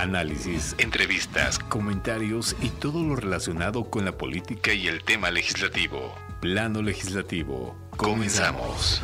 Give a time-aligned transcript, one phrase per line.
[0.00, 6.14] análisis, entrevistas, comentarios y todo lo relacionado con la política y el tema legislativo.
[6.40, 7.76] Plano legislativo.
[7.96, 9.02] Comenzamos.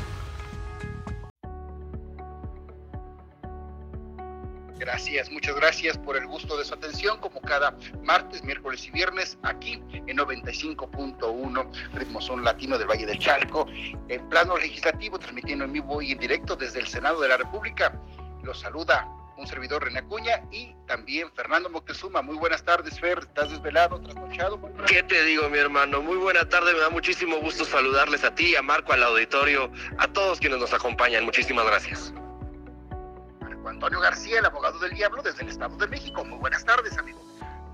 [4.78, 9.36] Gracias, muchas gracias por el gusto de su atención, como cada martes, miércoles y viernes,
[9.42, 13.66] aquí en 95.1 Ritmo Son Latino del Valle del Chalco,
[14.08, 18.00] en plano legislativo, transmitiendo en vivo y en directo desde el Senado de la República.
[18.42, 22.22] Los saluda un servidor René Acuña y también Fernando Moctezuma.
[22.22, 23.18] Muy buenas tardes, Fer.
[23.18, 24.60] ¿Estás desvelado, trasnochado?
[24.86, 26.00] ¿Qué te digo, mi hermano?
[26.00, 26.72] Muy buena tarde.
[26.72, 30.72] Me da muchísimo gusto saludarles a ti, a Marco, al auditorio, a todos quienes nos
[30.72, 31.24] acompañan.
[31.24, 32.12] Muchísimas gracias.
[33.40, 36.24] Marco Antonio García, el abogado del diablo desde el Estado de México.
[36.24, 37.20] Muy buenas tardes, amigo.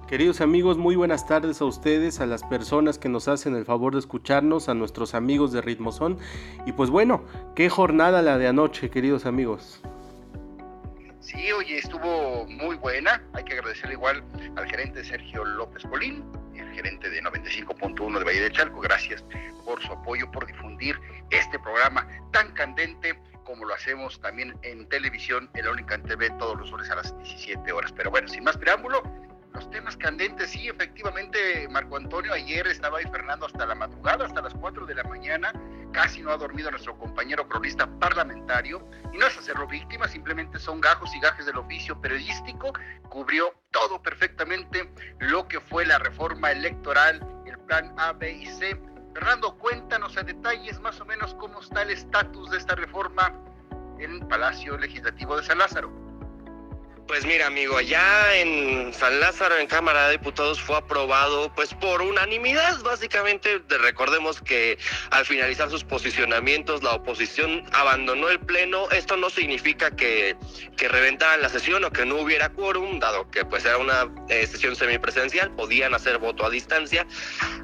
[0.08, 3.94] Queridos amigos, muy buenas tardes a ustedes, a las personas que nos hacen el favor
[3.94, 6.18] de escucharnos, a nuestros amigos de Ritmozón.
[6.66, 9.80] Y pues bueno, qué jornada la de anoche, queridos amigos.
[11.22, 13.22] Sí, oye, estuvo muy buena.
[13.34, 14.24] Hay que agradecerle igual
[14.56, 16.24] al gerente Sergio López Colín,
[16.56, 18.80] el gerente de 95.1 de Valle de Chalco.
[18.80, 19.24] Gracias
[19.64, 20.98] por su apoyo, por difundir
[21.30, 26.58] este programa tan candente como lo hacemos también en televisión, en la en TV, todos
[26.58, 27.92] los lunes a las 17 horas.
[27.92, 29.02] Pero bueno, sin más preámbulo,
[29.52, 34.40] los temas candentes, sí, efectivamente, Marco Antonio, ayer estaba ahí Fernando hasta la madrugada, hasta
[34.40, 35.52] las 4 de la mañana,
[35.92, 40.80] casi no ha dormido nuestro compañero cronista parlamentario, y no es hacerlo víctima, simplemente son
[40.80, 42.72] gajos y gajes del oficio periodístico,
[43.08, 48.80] cubrió todo perfectamente lo que fue la reforma electoral, el plan A, B y C.
[49.12, 53.32] Fernando, cuéntanos a detalles más o menos cómo está el estatus de esta reforma
[53.98, 56.11] en Palacio Legislativo de San Lázaro.
[57.12, 62.00] Pues mira, amigo, allá en San Lázaro, en Cámara de Diputados, fue aprobado pues por
[62.00, 63.60] unanimidad, básicamente.
[63.68, 64.78] Recordemos que
[65.10, 68.90] al finalizar sus posicionamientos, la oposición abandonó el pleno.
[68.92, 70.36] Esto no significa que,
[70.78, 74.46] que reventaran la sesión o que no hubiera quórum, dado que pues era una eh,
[74.46, 77.06] sesión semipresencial, podían hacer voto a distancia.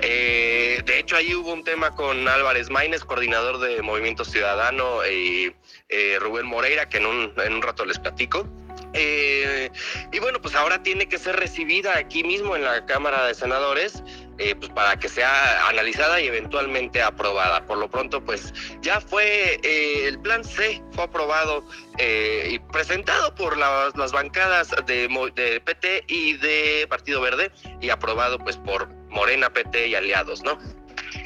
[0.00, 5.56] Eh, de hecho, ahí hubo un tema con Álvarez Maínez, coordinador de Movimiento Ciudadano, y
[5.88, 8.46] eh, Rubén Moreira, que en un, en un rato les platico.
[8.94, 9.70] Eh,
[10.12, 14.02] y bueno, pues ahora tiene que ser recibida aquí mismo en la Cámara de Senadores,
[14.38, 17.64] eh, pues para que sea analizada y eventualmente aprobada.
[17.66, 21.64] Por lo pronto, pues ya fue eh, el plan C, fue aprobado
[22.00, 27.50] y presentado por las, las bancadas de, de, PT y de Partido Verde
[27.80, 30.58] y aprobado pues por Morena, PT y aliados, ¿no?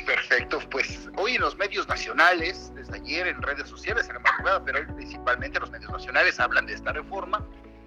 [0.06, 4.64] Perfecto, pues hoy en los medios nacionales, desde ayer en redes sociales, en la madrugada,
[4.64, 7.46] pero principalmente los medios nacionales hablan de esta reforma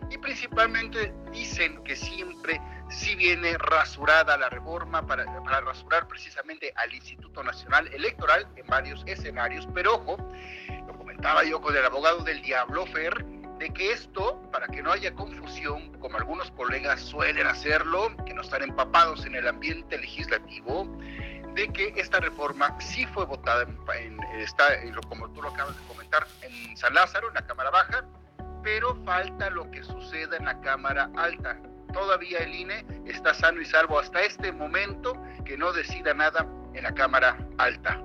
[0.10, 6.94] y principalmente dicen que siempre si viene rasurada la reforma para, para rasurar precisamente al
[6.94, 10.18] Instituto Nacional Electoral en varios escenarios, pero ojo,
[10.88, 13.26] lo comentaba yo con el abogado del Diablo Fer,
[13.58, 18.42] de que esto, para que no haya confusión, como algunos colegas suelen hacerlo, que no
[18.42, 20.88] están empapados en el ambiente legislativo,
[21.56, 24.74] de que esta reforma sí fue votada, en, está,
[25.08, 28.06] como tú lo acabas de comentar, en San Lázaro, en la Cámara Baja,
[28.62, 31.58] pero falta lo que suceda en la Cámara Alta.
[31.94, 35.16] Todavía el INE está sano y salvo hasta este momento
[35.46, 38.02] que no decida nada en la Cámara Alta.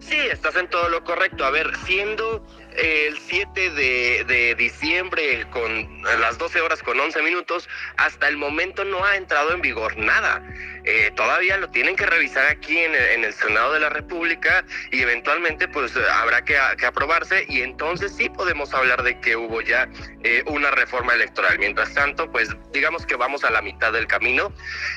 [0.00, 1.44] Sí, estás en todo lo correcto.
[1.44, 2.44] A ver, siendo
[2.76, 9.04] el 7 de, diciembre con las 12 horas con 11 minutos, hasta el momento no
[9.04, 10.42] ha entrado en vigor nada.
[10.90, 15.68] Eh, todavía lo tienen que revisar aquí en el, Senado de la República y eventualmente
[15.68, 19.86] pues habrá que, aprobarse y entonces sí podemos hablar de que hubo ya
[20.24, 21.58] eh, una reforma electoral.
[21.58, 24.50] Mientras tanto, pues digamos que vamos a la mitad del camino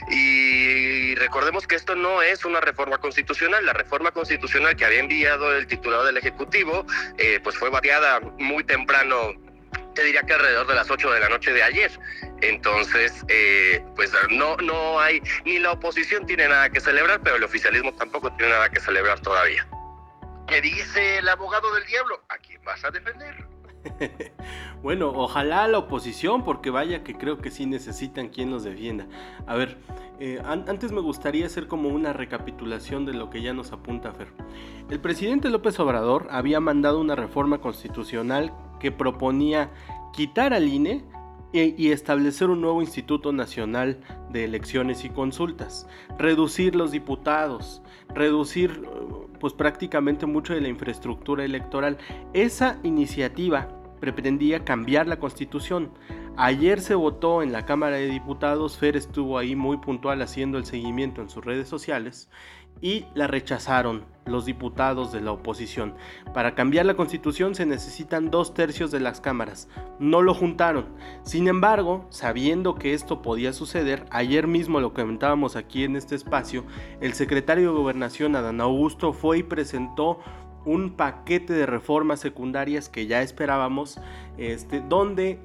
[0.10, 3.66] y recordemos que esto no es una reforma constitucional.
[3.66, 6.86] La reforma constitucional que había enviado el titular del Ejecutivo
[7.18, 9.34] eh, pues fue variada muy temprano,
[9.94, 11.92] te diría que alrededor de las 8 de la noche de ayer.
[12.42, 17.44] Entonces, eh, pues no, no hay, ni la oposición tiene nada que celebrar, pero el
[17.44, 19.68] oficialismo tampoco tiene nada que celebrar todavía.
[20.48, 22.20] ¿Qué dice el abogado del diablo?
[22.30, 23.48] ¿A quién vas a defender?
[24.84, 29.06] bueno, ojalá la oposición, porque vaya que creo que sí necesitan quien los defienda.
[29.48, 29.78] A ver,
[30.20, 34.28] eh, antes me gustaría hacer como una recapitulación de lo que ya nos apunta Fer.
[34.90, 39.72] El presidente López Obrador había mandado una reforma constitucional que proponía
[40.14, 41.04] quitar al INE
[41.54, 44.00] y establecer un nuevo Instituto Nacional
[44.32, 45.88] de Elecciones y Consultas,
[46.18, 47.82] reducir los diputados,
[48.14, 48.82] reducir
[49.40, 51.98] pues prácticamente mucho de la infraestructura electoral.
[52.34, 53.68] Esa iniciativa
[54.00, 55.92] pretendía cambiar la constitución,
[56.38, 60.66] Ayer se votó en la Cámara de Diputados, Fer estuvo ahí muy puntual haciendo el
[60.66, 62.30] seguimiento en sus redes sociales
[62.82, 65.96] y la rechazaron los diputados de la oposición.
[66.34, 69.68] Para cambiar la constitución se necesitan dos tercios de las cámaras.
[70.00, 70.86] No lo juntaron.
[71.24, 76.66] Sin embargo, sabiendo que esto podía suceder, ayer mismo lo comentábamos aquí en este espacio,
[77.02, 80.20] el secretario de Gobernación, Adán Augusto, fue y presentó
[80.66, 84.00] un paquete de reformas secundarias que ya esperábamos,
[84.38, 85.40] este, donde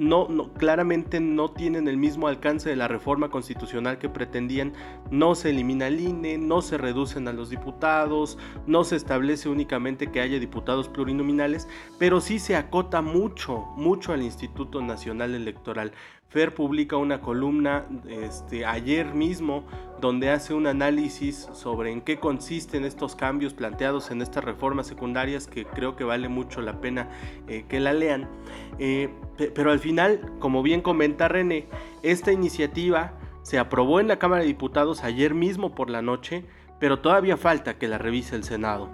[0.00, 4.72] no, claramente no tienen el mismo alcance de la reforma constitucional que pretendían.
[5.10, 10.10] No se elimina el INE, no se reducen a los diputados, no se establece únicamente
[10.10, 11.68] que haya diputados plurinominales,
[11.98, 15.92] pero sí se acota mucho, mucho al Instituto Nacional Electoral.
[16.30, 19.64] Fer publica una columna este, ayer mismo
[20.00, 25.48] donde hace un análisis sobre en qué consisten estos cambios planteados en estas reformas secundarias
[25.48, 27.08] que creo que vale mucho la pena
[27.48, 28.28] eh, que la lean.
[28.78, 29.12] Eh,
[29.56, 31.66] pero al final, como bien comenta René,
[32.04, 36.44] esta iniciativa se aprobó en la Cámara de Diputados ayer mismo por la noche,
[36.78, 38.88] pero todavía falta que la revise el Senado.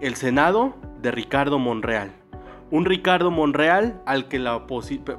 [0.00, 2.12] El Senado de Ricardo Monreal
[2.70, 4.66] un Ricardo Monreal al que la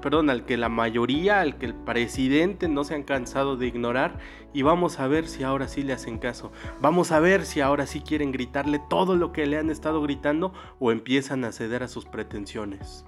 [0.01, 4.17] perdón, al que la mayoría, al que el presidente no se han cansado de ignorar
[4.53, 6.51] y vamos a ver si ahora sí le hacen caso.
[6.79, 10.53] Vamos a ver si ahora sí quieren gritarle todo lo que le han estado gritando
[10.79, 13.05] o empiezan a ceder a sus pretensiones.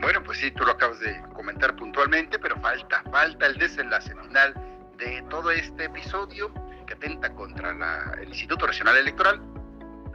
[0.00, 4.54] Bueno, pues sí, tú lo acabas de comentar puntualmente, pero falta, falta el desenlace final
[4.98, 6.52] de todo este episodio
[6.86, 7.72] que atenta contra
[8.20, 9.40] el Instituto Nacional Electoral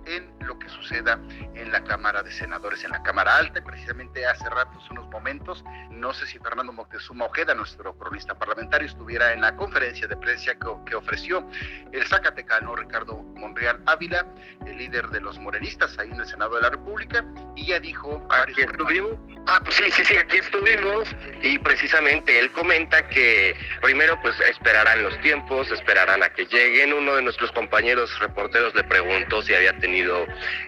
[0.06, 1.20] en lo que suceda
[1.56, 3.64] en la Cámara de Senadores, en la Cámara Alta.
[3.64, 9.34] Precisamente hace ratos, unos momentos, no sé si Fernando Moctezuma Ojeda, nuestro cronista parlamentario, estuviera
[9.34, 10.54] en la conferencia de prensa
[10.86, 11.48] que, ofreció
[11.92, 14.26] el zacatecano Ricardo Monreal Ávila,
[14.66, 17.24] el líder de los morenistas ahí en el Senado de la República,
[17.56, 18.28] y ya dijo...
[18.30, 19.18] Aquí estuvimos.
[19.48, 21.08] Ah, pues sí, sí, sí, aquí estuvimos.
[21.42, 26.94] Y precisamente él comenta que primero pues esperarán los tiempos, esperarán a que lleguen.
[26.94, 30.26] Uno de nuestros compañeros reporteros le preguntó si había tenido tenido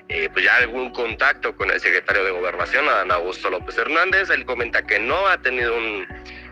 [0.10, 4.30] eh, pues ya algún contacto con el secretario de Gobernación, Adán Augusto López Hernández.
[4.30, 6.06] Él comenta que no ha tenido un,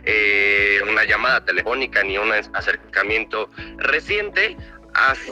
[0.06, 4.56] eh, una llamada telefónica ni un acercamiento reciente.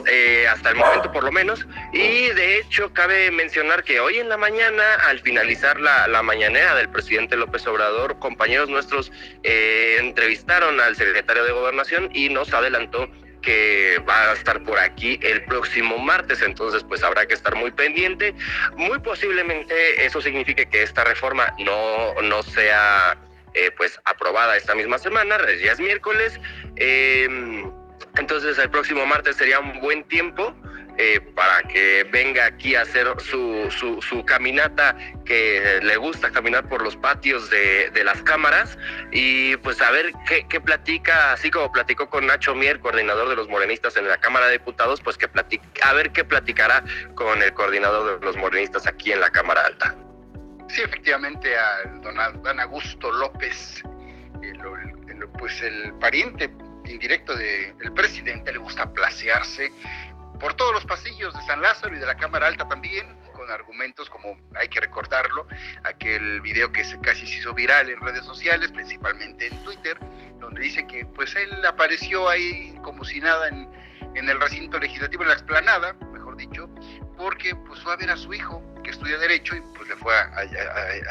[0.06, 4.30] Eh, hasta, el momento por lo menos y de hecho cabe mencionar que hoy en
[4.30, 10.96] la mañana al finalizar la, la mañanera del presidente López Obrador compañeros nuestros entrevistaron al
[10.96, 13.10] secretario de gobernación y nos adelantó
[13.40, 17.70] que va a estar por aquí el próximo martes, entonces pues habrá que estar muy
[17.70, 18.34] pendiente.
[18.76, 23.16] Muy posiblemente eso signifique que esta reforma no, no sea
[23.54, 26.40] eh, pues aprobada esta misma semana, ya es miércoles.
[26.76, 27.70] Em,
[28.16, 30.54] entonces el próximo martes sería un buen tiempo
[31.02, 34.94] eh, para que venga aquí a hacer su, su, caminata
[35.24, 38.76] que le gusta caminar por los patios de, las cámaras
[39.10, 43.48] y pues a ver qué, platica, así como platicó con Nacho Mier, coordinador de los
[43.48, 47.54] morenistas en la Cámara de Diputados, pues que platica, a ver qué platicará con el
[47.54, 49.96] coordinador de los morenistas aquí en la Cámara Alta.
[50.68, 53.82] Sí, efectivamente, al don, don Augusto López,
[55.38, 56.50] pues el pariente
[56.84, 59.72] indirecto del presidente le gusta placearse
[60.40, 64.08] por todos los pasillos de San Lázaro y de la Cámara Alta también, con argumentos
[64.08, 65.46] como hay que recordarlo,
[65.84, 69.98] aquel video que se casi se hizo viral en redes sociales, principalmente en Twitter,
[70.40, 73.68] donde dice que pues él apareció ahí como si nada en,
[74.14, 76.68] en el recinto legislativo, en la explanada, mejor dicho,
[77.20, 80.14] porque pues fue a ver a su hijo que estudia Derecho y pues le fue
[80.14, 80.42] a,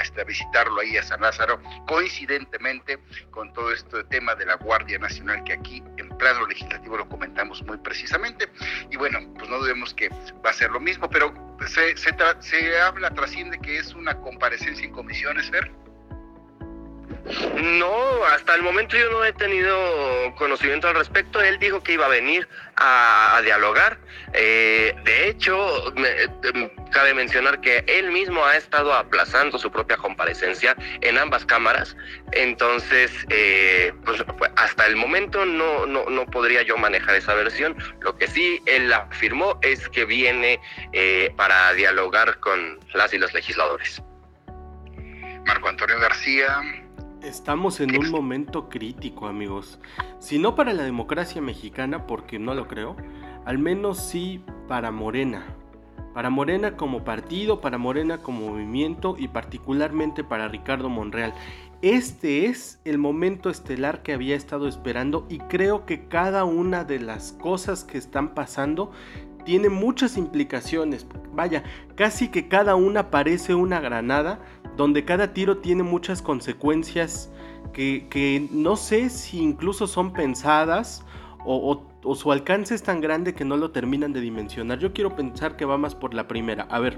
[0.01, 2.97] este, a, visitarlo ahí a San Lázaro, coincidentemente
[3.29, 7.61] con todo este tema de la Guardia Nacional que aquí en plano legislativo lo comentamos
[7.61, 8.49] muy precisamente.
[8.89, 10.09] Y bueno, pues no dudemos que
[10.43, 11.31] va a ser lo mismo, pero
[11.67, 15.71] se, se, se habla, trasciende que es una comparecencia en comisiones, Fer.
[17.61, 19.77] No, hasta el momento yo no he tenido
[20.35, 21.41] conocimiento al respecto.
[21.41, 23.99] Él dijo que iba a venir a, dialogar.
[24.33, 30.75] Eh, de hecho, em, cabe mencionar que él mismo ha estado aplazando su propia comparecencia
[31.01, 31.95] en ambas cámaras.
[32.31, 37.77] Entonces, eh, pues, pues, hasta el momento no, no, no, podría yo manejar esa versión.
[38.01, 40.59] Lo que sí él afirmó es que viene
[40.93, 44.01] eh, para dialogar con las y los legisladores.
[45.45, 46.61] Marco Antonio García,
[47.23, 49.77] Estamos en un momento crítico, amigos.
[50.19, 52.95] Si no para la democracia mexicana, porque no lo creo,
[53.43, 55.43] al menos sí para Morena.
[56.13, 61.33] Para Morena como partido, para Morena como movimiento y particularmente para Ricardo Monreal.
[61.81, 66.99] Este es el momento estelar que había estado esperando y creo que cada una de
[66.99, 68.91] las cosas que están pasando
[69.43, 71.05] tiene muchas implicaciones.
[71.33, 71.63] Vaya,
[71.95, 74.39] casi que cada una parece una granada
[74.79, 77.29] donde cada tiro tiene muchas consecuencias
[77.73, 81.03] que, que no sé si incluso son pensadas
[81.43, 84.79] o, su alcance es tan grande que no lo terminan de dimensionar.
[84.79, 86.63] Yo quiero pensar que va más por la primera.
[86.69, 86.97] A ver,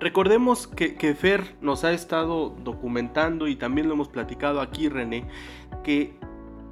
[0.00, 5.28] recordemos que, que Fer nos ha estado documentando y también lo hemos platicado aquí, René,
[5.84, 6.18] que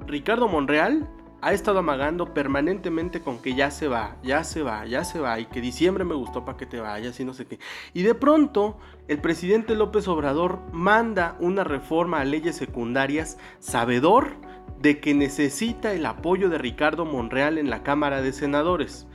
[0.07, 1.09] Ricardo Monreal
[1.45, 5.39] ha estado amagando permanentemente con que ya se va, ya se va, ya se va,
[5.39, 7.59] y que diciembre me gustó para que te vayas y no sé qué.
[7.93, 14.37] Y de pronto, el presidente López Obrador manda una reforma a leyes secundarias, sabedor
[14.81, 19.05] de que necesita el apoyo de Ricardo Monreal en la Cámara de Senadores.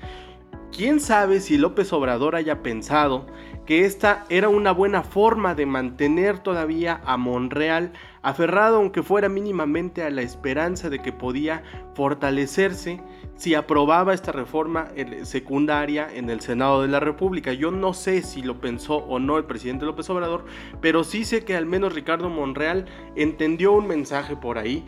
[0.73, 3.27] ¿Quién sabe si López Obrador haya pensado
[3.67, 10.03] que esta era una buena forma de mantener todavía a Monreal aferrado aunque fuera mínimamente
[10.03, 11.63] a la esperanza de que podía
[11.95, 13.03] fortalecerse
[13.35, 14.89] si aprobaba esta reforma
[15.23, 17.53] secundaria en el Senado de la República.
[17.53, 20.45] Yo no sé si lo pensó o no el presidente López Obrador,
[20.81, 22.87] pero sí sé que al menos Ricardo Monreal
[23.17, 24.85] entendió un mensaje por ahí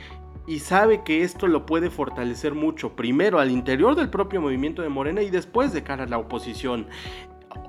[0.47, 4.89] y sabe que esto lo puede fortalecer mucho, primero al interior del propio movimiento de
[4.89, 6.87] Morena y después de cara a la oposición.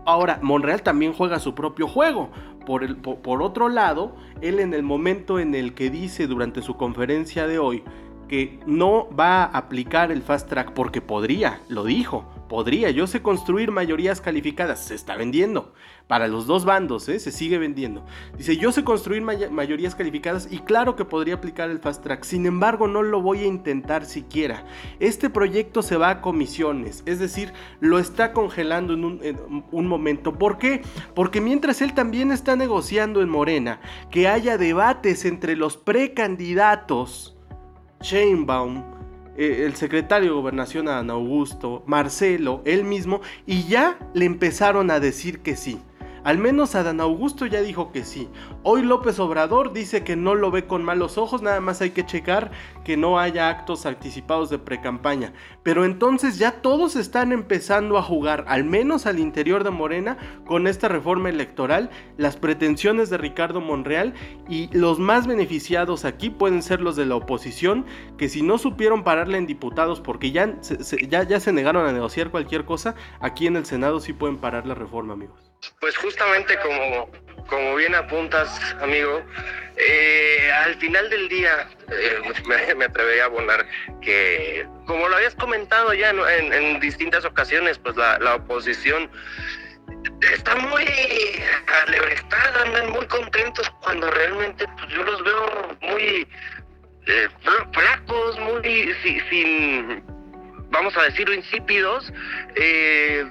[0.06, 2.30] Ahora, Monreal también juega su propio juego.
[2.66, 6.78] Por, el, por, otro lado, él en el momento en el que dice durante su
[6.78, 7.84] conferencia de hoy
[8.30, 13.24] que no va a aplicar el fast track porque podría, lo dijo, podría, yo sé
[13.24, 15.74] construir mayorías calificadas, se está vendiendo,
[16.06, 17.18] para los dos bandos, ¿eh?
[17.20, 18.06] se sigue vendiendo.
[18.38, 22.46] Dice, yo sé construir mayorías calificadas y claro que podría aplicar el fast track, sin
[22.46, 24.68] embargo no lo voy a intentar siquiera.
[25.00, 29.40] Este proyecto se va a comisiones, es decir, lo está congelando en un, en
[29.72, 30.38] un momento.
[30.38, 30.84] ¿Por qué?
[31.16, 33.82] Porque mientras él también está negociando en Morena
[34.12, 37.36] que haya debates entre los precandidatos,
[38.04, 38.93] Sheinbaum,
[39.38, 45.00] eh, el secretario de Gobernación Adán Augusto, Marcelo, él mismo, y ya le empezaron a
[45.00, 45.80] decir que sí.
[46.24, 48.30] Al menos Adán Augusto ya dijo que sí.
[48.64, 52.06] Hoy López Obrador dice que no lo ve con malos ojos, nada más hay que
[52.06, 52.52] checar
[52.86, 55.34] que no haya actos anticipados de precampaña.
[55.64, 60.68] Pero entonces ya todos están empezando a jugar, al menos al interior de Morena, con
[60.68, 64.14] esta reforma electoral, las pretensiones de Ricardo Monreal
[64.48, 67.86] y los más beneficiados aquí pueden ser los de la oposición,
[68.18, 70.44] que si no supieron pararle en diputados porque ya
[71.10, 74.66] ya, ya se negaron a negociar cualquier cosa, aquí en el Senado sí pueden parar
[74.66, 75.52] la reforma, amigos.
[75.80, 77.10] Pues justamente como,
[77.48, 78.48] como bien apuntas,
[78.82, 79.24] amigo,
[79.78, 82.20] eh, al final del día eh,
[82.76, 83.66] me, atrevería a abonar
[84.00, 89.10] que, como lo habías comentado ya en, distintas ocasiones, pues la, oposición
[90.32, 90.86] está muy
[91.88, 96.28] alebrestada, andan muy contentos cuando realmente pues, yo los veo muy
[97.08, 97.28] eh,
[97.74, 98.96] flacos, muy
[99.32, 100.04] sin,
[100.70, 102.14] vamos a decirlo, insípidos.
[102.56, 103.26] Eh,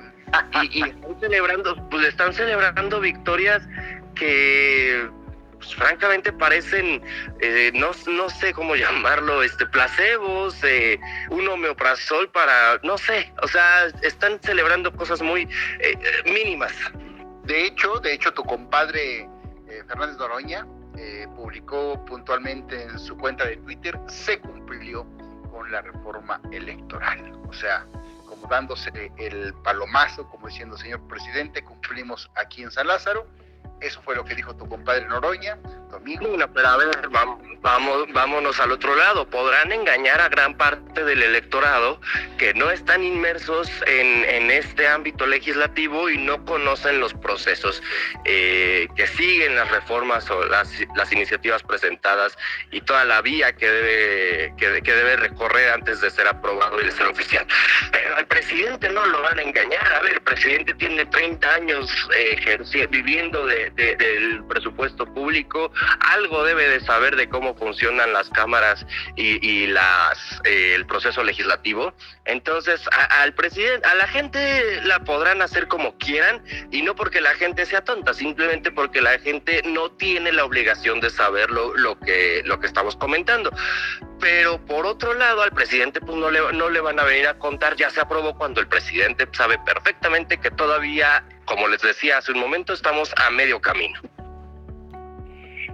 [0.70, 3.62] y, están celebrando, pues están celebrando victorias
[4.14, 5.08] que
[5.58, 7.02] pues, francamente parecen,
[7.40, 10.98] eh, no, no sé cómo llamarlo, este placebos, eh,
[11.30, 15.48] un homeoprazol para, no sé, o sea, están celebrando cosas muy
[15.80, 16.72] eh, mínimas.
[17.44, 19.28] De hecho, de hecho, tu compadre
[19.88, 20.66] Fernández Doroña
[21.34, 25.04] publicó puntualmente en su cuenta de Twitter, se cumplió
[25.50, 27.32] con la reforma electoral.
[27.48, 27.84] O sea,
[28.48, 33.26] dándose el palomazo, como diciendo, señor presidente, cumplimos aquí en San Lázaro.
[33.82, 35.58] Eso fue lo que dijo tu compadre Noroña,
[35.90, 36.36] domingo.
[36.54, 39.26] pero a ver, vamos, vámonos al otro lado.
[39.28, 42.00] Podrán engañar a gran parte del electorado
[42.38, 47.82] que no están inmersos en, en este ámbito legislativo y no conocen los procesos
[48.24, 52.38] eh, que siguen las reformas o las, las, iniciativas presentadas
[52.70, 56.92] y toda la vía que debe, que debe recorrer antes de ser aprobado y de
[56.92, 57.46] ser oficial.
[57.90, 59.92] Pero al presidente no lo van a engañar.
[59.92, 66.68] A ver, el presidente tiene 30 años eh, viviendo de, del presupuesto público, algo debe
[66.68, 68.86] de saber de cómo funcionan las cámaras
[69.16, 71.92] y, las eh, el proceso legislativo.
[72.24, 77.34] Entonces, al presidente, a la gente la podrán hacer como quieran y no porque la
[77.34, 82.42] gente sea tonta, simplemente porque la gente no tiene la obligación de saber lo que
[82.44, 83.50] lo que estamos comentando.
[84.22, 87.38] Pero por otro lado, al presidente pues no le, no le van a venir a
[87.38, 92.32] contar, ya se aprobó cuando el presidente sabe perfectamente que todavía como les decía hace
[92.32, 94.00] un momento, estamos a medio camino.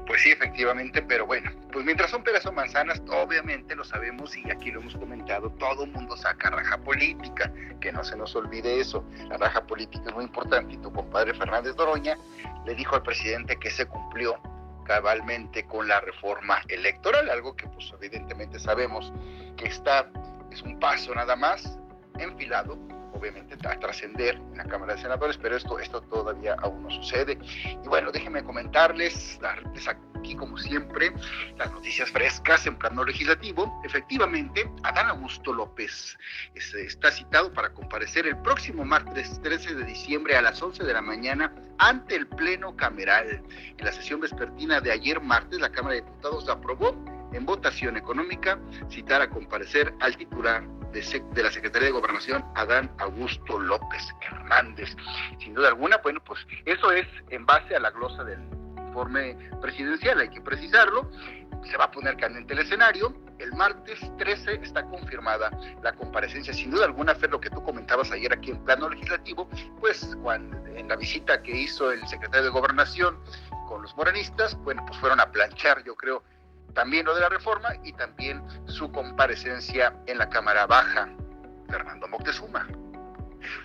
[0.06, 4.50] Pues sí, efectivamente, pero bueno, pues mientras son peras o manzanas, obviamente lo sabemos y
[4.50, 8.80] aquí lo hemos comentado, todo el mundo saca raja política, que no se nos olvide
[8.80, 12.16] eso, la raja política es muy importante y tu compadre Fernández Doroña
[12.64, 14.40] le dijo al presidente que se cumplió
[14.88, 19.12] cabalmente con la reforma electoral, algo que pues evidentemente sabemos
[19.58, 20.10] que está,
[20.50, 21.78] es un paso nada más
[22.18, 22.78] enfilado
[23.18, 27.38] obviamente a trascender en la Cámara de Senadores, pero esto, esto todavía aún no sucede.
[27.84, 31.12] Y bueno, déjenme comentarles, darles aquí como siempre
[31.56, 33.80] las noticias frescas en plano legislativo.
[33.84, 36.16] Efectivamente, Adán Augusto López
[36.54, 41.02] está citado para comparecer el próximo martes 13 de diciembre a las 11 de la
[41.02, 43.42] mañana ante el Pleno Cameral.
[43.76, 46.94] En la sesión vespertina de ayer martes, la Cámara de Diputados aprobó
[47.32, 48.58] en votación económica
[48.88, 54.96] citar a comparecer al titular de, la Secretaría de Gobernación, Adán Augusto López Hernández.
[55.38, 58.40] Sin duda alguna, bueno, pues eso es en base a la glosa del
[58.78, 61.10] informe presidencial, hay que precisarlo.
[61.64, 63.14] Se va a poner candente el escenario.
[63.38, 65.50] El martes 13 está confirmada
[65.82, 66.52] la comparecencia.
[66.52, 69.48] Sin duda alguna, Fer, lo que tú comentabas ayer aquí en plano legislativo,
[69.80, 70.16] pues
[70.74, 73.18] en la visita que hizo el secretario de Gobernación
[73.68, 76.24] con los morenistas, bueno, pues fueron a planchar, yo creo,
[76.74, 81.08] también lo de la reforma y también su comparecencia en la Cámara Baja,
[81.68, 82.66] Fernando Moctezuma.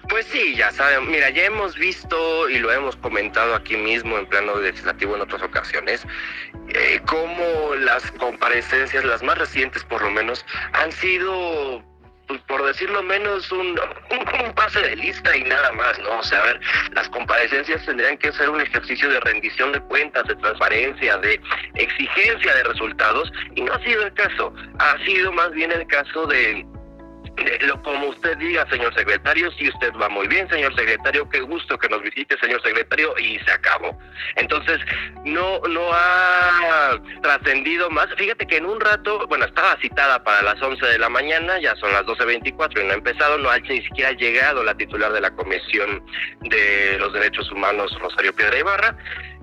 [0.10, 4.26] Pues sí, ya saben, mira, ya hemos visto y lo hemos comentado aquí mismo en
[4.28, 6.06] plano legislativo en otras ocasiones,
[6.70, 11.84] eh, cómo las comparecencias, las más recientes por lo menos, han sido
[12.28, 16.20] pues, por decirlo menos, un, un, pase de lista y nada más, ¿no?
[16.20, 16.60] O sea, a ver,
[16.94, 21.40] las comparecencias tendrían que ser un ejercicio de rendición de cuentas, de transparencia, de
[21.76, 26.26] exigencia de resultados, y no ha sido el caso, ha sido más bien el caso
[26.28, 26.66] de
[27.62, 31.78] lo, como usted diga, señor secretario, si usted va muy bien, señor secretario, qué gusto
[31.78, 33.98] que nos visite, señor secretario, y se acabó.
[34.36, 34.80] Entonces,
[35.26, 38.08] no, no ha trascendido más.
[38.18, 41.76] Fíjate que en un rato, bueno, estaba citada para las 11 de la mañana, ya
[41.76, 45.22] son las 12.24 y no ha empezado, no ha ni siquiera llegado la titular de
[45.22, 46.04] la Comisión
[46.42, 48.98] de los Derechos Humanos, Rosario Piedra Ibarra.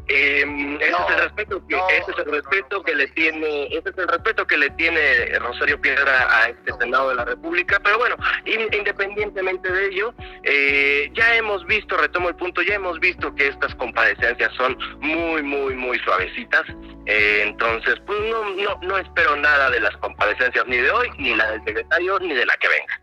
[0.09, 0.45] Eh,
[0.81, 4.09] ese es el respeto que, ese es el respeto que le tiene, ese es el
[4.09, 7.81] respeto que le tiene Rosario Piedra a este Senado de la República.
[7.83, 13.35] Pero bueno, independientemente de ello, eh, ya hemos visto, retomo el punto, ya hemos visto
[13.35, 16.65] que estas comparecencias son muy, muy, muy suavecitas.
[17.07, 21.35] Eh, entonces, pues no, no, no espero nada de las comparecencias ni de hoy, ni
[21.35, 23.01] la del secretario, ni de la que venga.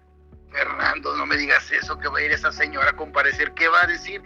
[0.51, 3.53] Fernando, no me digas eso, que va a ir esa señora a comparecer.
[3.53, 4.21] ¿Qué va a decir?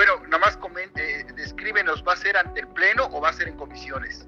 [0.00, 3.48] Bueno, nada más comente, descríbenos, ¿va a ser ante el Pleno o va a ser
[3.48, 4.26] en comisiones?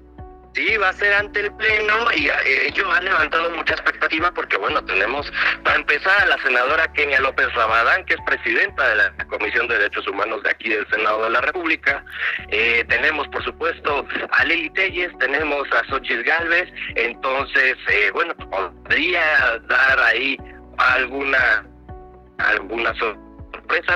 [0.53, 4.55] Sí, va a ser ante el Pleno y eh, ello ha levantado mucha expectativa porque,
[4.55, 9.25] bueno, tenemos para empezar a la senadora Kenia López Rabadán, que es presidenta de la
[9.25, 12.05] Comisión de Derechos Humanos de aquí del Senado de la República.
[12.49, 16.71] Eh, tenemos, por supuesto, a Lili Telles, tenemos a Xochitl Galvez.
[16.93, 20.37] Entonces, eh, bueno, podría dar ahí
[20.77, 21.65] alguna
[22.37, 22.93] alguna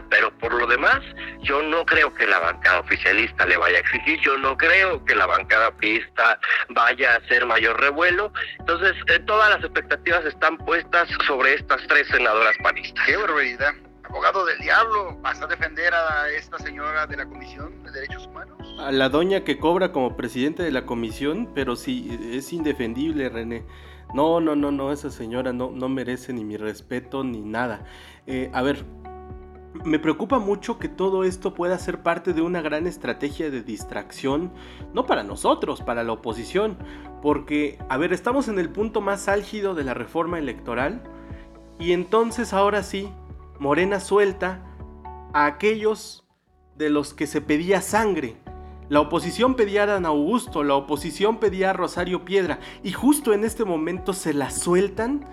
[0.09, 1.01] pero por lo demás,
[1.41, 5.15] yo no creo que la bancada oficialista le vaya a exigir, yo no creo que
[5.15, 8.31] la bancada priista vaya a hacer mayor revuelo.
[8.59, 13.05] Entonces, eh, todas las expectativas están puestas sobre estas tres senadoras panistas.
[13.05, 13.73] ¡Qué barbaridad!
[14.03, 18.57] Abogado del diablo, ¿vas a defender a esta señora de la Comisión de Derechos Humanos?
[18.79, 23.65] A la doña que cobra como presidente de la comisión, pero sí, es indefendible, René.
[24.13, 27.83] No, no, no, no, esa señora no, no merece ni mi respeto ni nada.
[28.27, 28.85] Eh, a ver,
[29.83, 34.51] me preocupa mucho que todo esto pueda ser parte de una gran estrategia de distracción,
[34.93, 36.77] no para nosotros, para la oposición,
[37.21, 41.01] porque, a ver, estamos en el punto más álgido de la reforma electoral
[41.79, 43.09] y entonces ahora sí,
[43.59, 44.63] Morena suelta
[45.33, 46.25] a aquellos
[46.75, 48.37] de los que se pedía sangre.
[48.89, 53.43] La oposición pedía a Dan Augusto, la oposición pedía a Rosario Piedra y justo en
[53.43, 55.25] este momento se la sueltan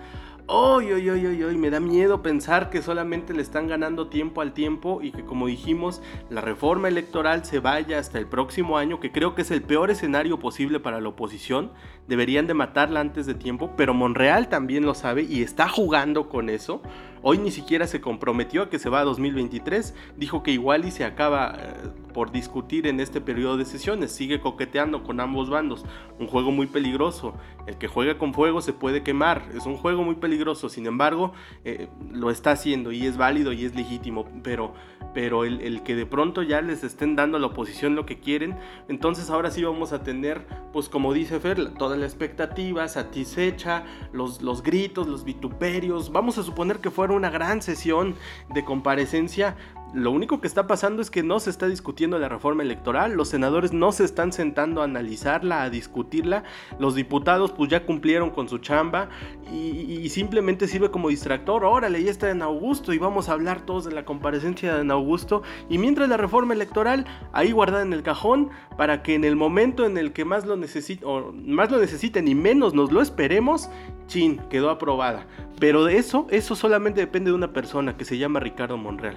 [0.47, 4.53] Oy, oy, oy, oy, me da miedo pensar que solamente le están ganando tiempo al
[4.53, 9.11] tiempo y que como dijimos, la reforma electoral se vaya hasta el próximo año, que
[9.11, 11.73] creo que es el peor escenario posible para la oposición.
[12.09, 16.51] Deberían de matarla antes de tiempo, pero Monreal también lo sabe y está jugando con
[16.51, 16.83] eso.
[17.27, 20.91] Hoy ni siquiera se comprometió a que se va a 2023, dijo que igual y
[20.91, 25.87] se acaba eh, por discutir en este periodo de sesiones, sigue coqueteando con ambos bandos,
[26.19, 27.33] un juego muy peligroso,
[27.67, 31.33] el que juega con fuego se puede quemar, es un juego muy peligroso, sin embargo
[31.65, 34.75] eh, lo está haciendo y es válido y es legítimo, pero,
[35.15, 38.55] pero el, que de pronto ya les estén dando a la oposición lo que quieren,
[38.89, 44.43] entonces ahora sí vamos a tener, pues como dice Fer, toda la expectativa satisfecha, los,
[44.43, 48.15] los gritos, los vituperios, vamos a suponer que fueron una gran sesión
[48.53, 49.57] de comparecencia.
[49.95, 53.29] Lo único que está pasando es que no se está discutiendo la reforma electoral, los
[53.29, 56.43] senadores no se están sentando a analizarla, a discutirla,
[56.81, 59.09] los diputados pues ya cumplieron con su chamba
[59.53, 61.65] y, simplemente sirve como distractor.
[61.65, 64.91] Órale, ya está en Augusto y vamos a hablar todos de la comparecencia de en
[64.91, 65.43] Augusto.
[65.69, 69.87] Y mientras la reforma electoral ahí guardada en el cajón para que en el momento
[69.87, 73.71] en el que más lo, necesite, o más lo necesiten y menos nos lo esperemos,
[74.09, 75.27] chin, quedó aprobada.
[75.61, 79.17] Pero de eso, eso solamente depende de una persona que se llama Ricardo Monreal.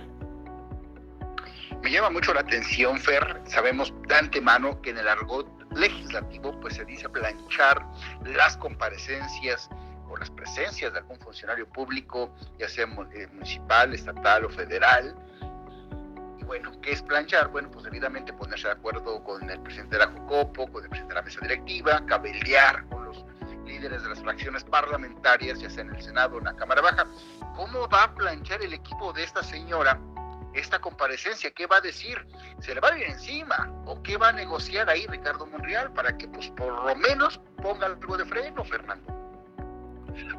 [1.81, 3.41] Me llama mucho la atención, Fer.
[3.45, 7.85] Sabemos de antemano que en el argot legislativo, pues se dice planchar
[8.23, 9.69] las comparecencias
[10.09, 15.15] o las presencias de algún funcionario público, ya sea eh, municipal, estatal o federal.
[16.39, 17.49] Y bueno, ¿qué es planchar?
[17.49, 21.13] Bueno, pues debidamente ponerse de acuerdo con el presidente de la JOCOPO, con el presidente
[21.13, 23.25] de la mesa directiva, cabeldear con los
[23.65, 27.05] líderes de las fracciones parlamentarias, ya sea en el Senado o en la Cámara Baja.
[27.55, 29.99] ¿Cómo va a planchar el equipo de esta señora
[30.59, 31.51] esta comparecencia?
[31.51, 32.25] ¿Qué va a decir?
[32.59, 33.71] ¿Se le va a ir encima?
[33.85, 37.85] ¿O qué va a negociar ahí Ricardo Monreal para que pues por lo menos ponga
[37.85, 39.16] algo de freno, Fernando?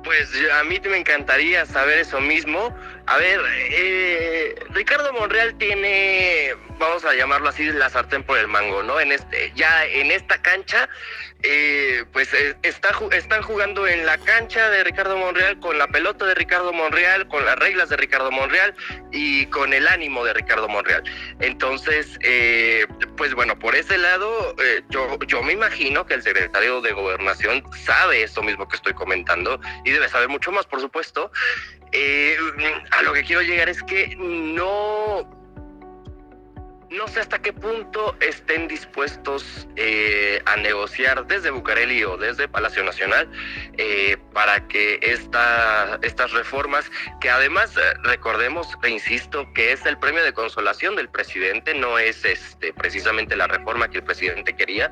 [0.05, 2.75] Pues a mí me encantaría saber eso mismo.
[3.07, 8.83] A ver, eh, Ricardo Monreal tiene, vamos a llamarlo así, la sartén por el mango,
[8.83, 9.01] ¿no?
[9.01, 10.89] En este, ya en esta cancha
[11.43, 16.27] eh, pues eh, está, están jugando en la cancha de Ricardo Monreal, con la pelota
[16.27, 18.75] de Ricardo Monreal, con las reglas de Ricardo Monreal
[19.13, 21.03] y con el ánimo de Ricardo Monreal.
[21.41, 22.19] Entonces,
[23.17, 24.55] pues bueno, por ese lado,
[24.91, 29.61] yo, yo me imagino que el secretario de Gobernación sabe esto mismo que estoy comentando
[29.85, 31.31] y debe saber mucho más, por supuesto.
[32.91, 35.39] a lo que quiero llegar es que no
[36.91, 42.83] no sé hasta qué punto estén dispuestos eh, a negociar desde Bucareli o desde Palacio
[42.83, 43.31] Nacional
[43.77, 49.99] eh, para que esta, estas reformas, que además eh, recordemos, e insisto, que es el
[49.99, 54.91] premio de consolación del presidente, no es este precisamente la reforma que el presidente quería,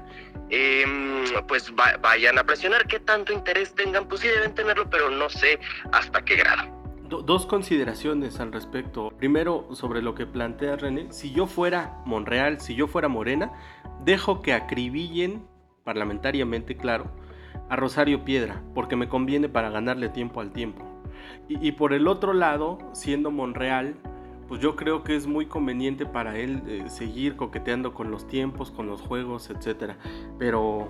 [0.50, 2.86] em, pues vayan a presionar.
[2.86, 4.06] ¿Qué tanto interés tengan?
[4.08, 5.58] Pues sí deben tenerlo, pero no sé
[5.92, 6.76] hasta qué grado
[7.08, 9.12] dos consideraciones al respecto.
[9.16, 11.12] Primero, sobre lo que plantea René.
[11.12, 13.52] Si yo fuera Monreal, si yo fuera Morena,
[14.04, 15.46] dejo que acribillen,
[15.84, 17.10] parlamentariamente claro,
[17.68, 20.84] a Rosario Piedra, porque me conviene para ganarle tiempo al tiempo.
[21.48, 23.94] Y, por el otro lado, siendo Monreal,
[24.48, 28.70] pues yo creo que es muy conveniente para él eh, seguir coqueteando con los tiempos,
[28.70, 29.94] con los juegos, etc.
[30.38, 30.88] Pero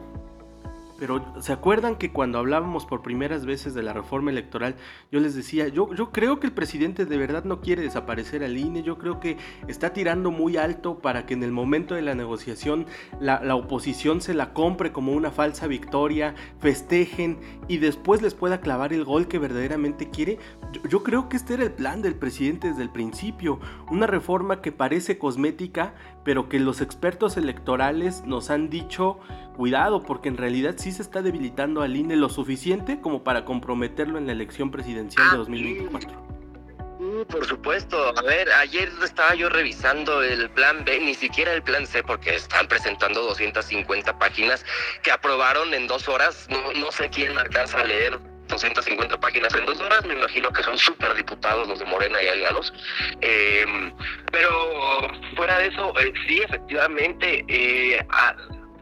[0.98, 4.76] pero ¿se acuerdan que cuando hablábamos por primeras veces de la reforma electoral,
[5.10, 8.56] yo les decía, yo, yo creo que el presidente de verdad no quiere desaparecer al
[8.56, 9.36] INE, yo creo que
[9.68, 12.86] está tirando muy alto para que en el momento de la negociación
[13.20, 18.60] la, la oposición se la compre como una falsa victoria, festejen y después les pueda
[18.60, 20.38] clavar el gol que verdaderamente quiere.
[20.72, 24.60] Yo, yo creo que este era el plan del presidente desde el principio, una reforma
[24.62, 25.94] que parece cosmética,
[26.26, 29.20] pero que los expertos electorales nos han dicho,
[29.56, 34.18] cuidado, porque en realidad sí se está debilitando al INE lo suficiente como para comprometerlo
[34.18, 36.10] en la elección presidencial de 2024.
[36.10, 41.62] Ah, por supuesto, a ver, ayer estaba yo revisando el plan B, ni siquiera el
[41.62, 44.66] plan C, porque están presentando 250 páginas
[45.04, 46.48] que aprobaron en dos horas.
[46.50, 50.62] No, no sé quién alcanza a leer 250 páginas en dos horas, me imagino que
[50.62, 50.76] son
[51.16, 52.72] diputados los de Morena y Aliados.
[53.20, 53.92] Em,
[54.30, 58.34] pero fuera de eso, eh, sí, efectivamente, eh, a,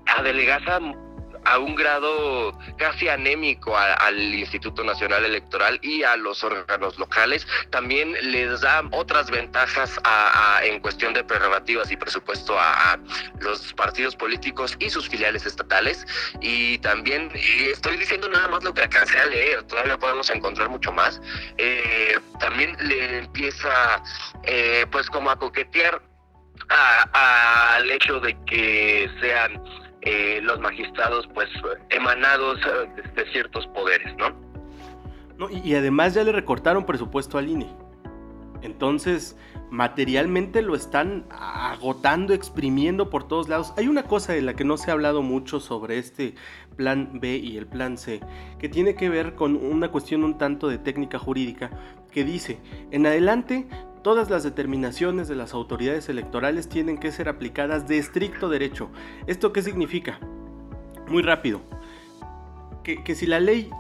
[0.07, 0.81] adelgaza
[1.45, 7.47] a un grado casi anémico al Instituto Nacional Electoral y a los órganos locales.
[7.71, 9.99] También les da otras ventajas
[10.63, 12.99] en cuestión de prerrogativas y presupuesto a,
[13.41, 16.07] los partidos políticos y sus filiales estatales.
[16.41, 20.93] Y también estoy diciendo nada más lo que alcancé a leer, todavía podemos encontrar mucho
[20.93, 21.21] más.
[21.59, 24.03] Eh, también le empieza
[24.45, 26.01] eh, pues como a coquetear
[26.69, 29.63] al hecho de que sean
[30.05, 31.49] eh, los magistrados pues
[31.91, 34.31] emanados eh, de, ciertos poderes, ¿no?
[35.39, 35.51] ¿no?
[35.51, 37.69] y, además ya le recortaron presupuesto al INE.
[38.61, 39.37] Entonces,
[39.71, 43.75] materialmente lo están agotando, exprimiendo por todos lados.
[43.77, 46.35] Hay una cosa de la que no se ha hablado mucho sobre este
[46.77, 48.21] plan B y el plan C,
[48.59, 51.71] que tiene que ver con una cuestión un tanto de técnica jurídica,
[52.11, 52.59] que dice,
[52.91, 53.67] en adelante
[54.05, 58.91] Todas las determinaciones de las autoridades electorales tienen que ser aplicadas de estricto derecho.
[59.27, 60.21] ¿Esto qué significa?
[61.09, 61.63] Muy rápido.
[62.83, 63.71] Que, si la ley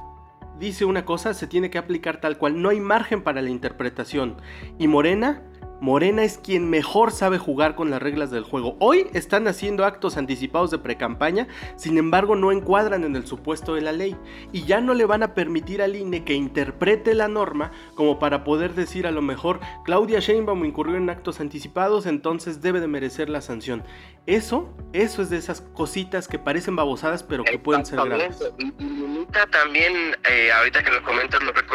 [0.59, 2.63] dice una cosa, se tiene que aplicar tal cual.
[2.63, 4.39] No hay margen para la interpretación.
[4.79, 5.43] Y Morena
[5.85, 8.75] Morena es quien mejor sabe jugar con las reglas del juego.
[8.81, 13.83] Hoy están haciendo actos anticipados de precampaña, sin embargo no encuadran en el supuesto de
[13.83, 14.17] la ley
[14.51, 18.45] y ya no le van a permitir al INE que interprete la norma como para
[18.45, 23.29] poder decir a lo mejor Claudia Sheinbaum incurrió en actos anticipados, entonces debe de merecer
[23.29, 23.83] la sanción.
[24.25, 28.43] Eso, eso es de esas cositas que parecen babosadas pero que pueden ser graves.
[28.79, 31.74] Limita también, eh, ahorita que lo comentas lo recordé,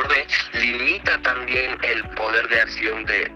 [0.54, 3.30] limita también el poder de acción de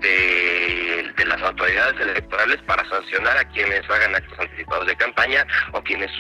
[1.16, 6.12] de, las autoridades electorales para sancionar a quienes hagan actos anticipados de campaña o quienes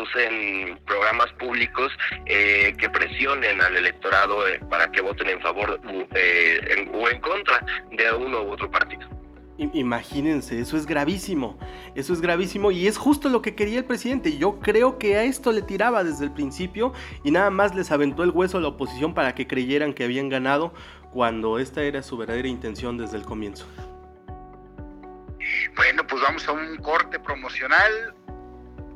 [0.00, 1.92] usen programas públicos
[2.26, 5.80] eh, que presionen al electorado eh, para que voten en favor
[6.14, 9.25] eh, o en contra de uno u otro partido.
[9.58, 11.58] Imagínense, eso es gravísimo,
[11.94, 14.36] eso es gravísimo y es justo lo que quería el presidente.
[14.36, 16.92] Yo creo que a esto le tiraba desde el principio
[17.24, 20.28] y nada más les aventó el hueso a la oposición para que creyeran que habían
[20.28, 20.74] ganado
[21.10, 23.66] cuando esta era su verdadera intención desde el comienzo.
[25.74, 28.14] Bueno, pues vamos a un corte promocional.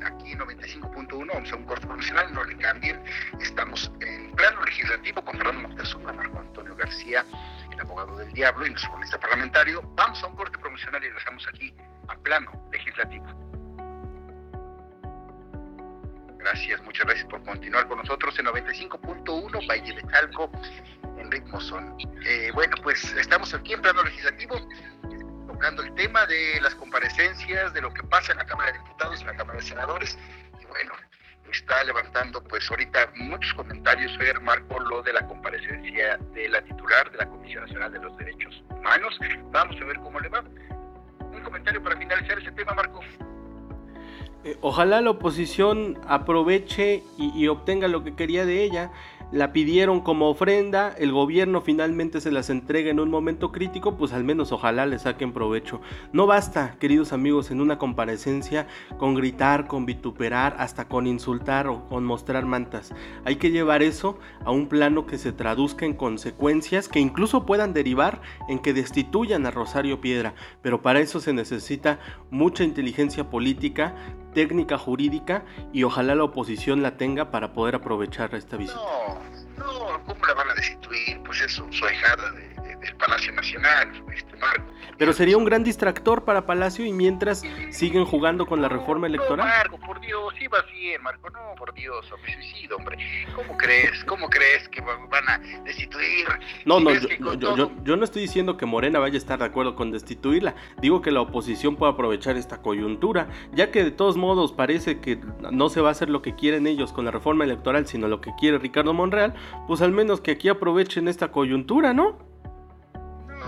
[0.03, 3.01] Aquí 95.1, vamos a un corte promocional, no le cambien.
[3.39, 7.25] Estamos en plano legislativo con Fernando Montezuma, Marco Antonio García
[7.81, 9.81] abogado del diablo y nuestro parlamentario.
[9.95, 11.73] Vamos a un corte promocional y regresamos aquí
[12.07, 13.25] a plano legislativo.
[16.37, 20.49] Gracias, muchas gracias por continuar con nosotros en 95.1 Valle de Calco
[21.17, 21.95] en ritmo son.
[22.25, 24.55] Eh, bueno, pues estamos aquí en plano legislativo
[25.47, 29.21] tocando el tema de las comparecencias, de lo que pasa en la Cámara de Diputados,
[29.21, 30.17] en la Cámara de Senadores.
[30.59, 30.93] Y bueno,
[31.51, 37.11] está levantando pues ahorita muchos comentarios, Fer, Marco, lo de la comparecencia de la titular
[37.11, 39.19] de la Comisión Nacional de los Derechos Humanos.
[39.51, 40.43] Vamos a ver cómo le va.
[41.19, 42.99] Un comentario para finalizar ese tema, Marco.
[44.43, 48.91] Eh, ojalá la oposición aproveche y obtenga lo que quería de ella
[49.31, 54.11] la pidieron como ofrenda, el gobierno finalmente se las entrega en un momento crítico, pues
[54.11, 55.79] al menos ojalá le saquen provecho.
[56.11, 58.67] No basta, queridos amigos, en una comparecencia
[58.97, 62.93] con gritar, con vituperar, hasta con insultar o con mostrar mantas.
[63.23, 67.73] Hay que llevar eso a un plano que se traduzca en consecuencias que incluso puedan
[67.73, 73.95] derivar en que destituyan a Rosario Piedra, pero para eso se necesita mucha inteligencia política,
[74.33, 78.79] técnica jurídica y ojalá la oposición la tenga para poder aprovechar esta visita.
[79.57, 81.21] No, no, ¿cómo la van a destituir?
[81.23, 81.41] Pues
[82.31, 82.50] de,
[83.01, 84.71] Palacio Nacional, este Marco.
[84.97, 89.47] Pero sería un gran distractor para Palacio y mientras siguen jugando con la reforma electoral.
[89.47, 90.33] No, Marco, por Dios,
[90.71, 92.97] bien, Marco, no, por Dios, hombre, suicidio, hombre.
[93.35, 94.03] ¿Cómo crees?
[94.05, 96.27] ¿Cómo crees que van a destituir?
[96.65, 99.75] No, no, yo, yo, yo, no estoy diciendo que Morena vaya a estar de acuerdo
[99.75, 100.55] con destituirla.
[100.81, 105.19] Digo que la oposición puede aprovechar esta coyuntura, ya que de todos modos parece que
[105.51, 108.21] no se va a hacer lo que quieren ellos con la reforma electoral, sino lo
[108.21, 109.33] que quiere Ricardo Monreal,
[109.67, 112.30] pues al menos que aquí aprovechen esta coyuntura, ¿no?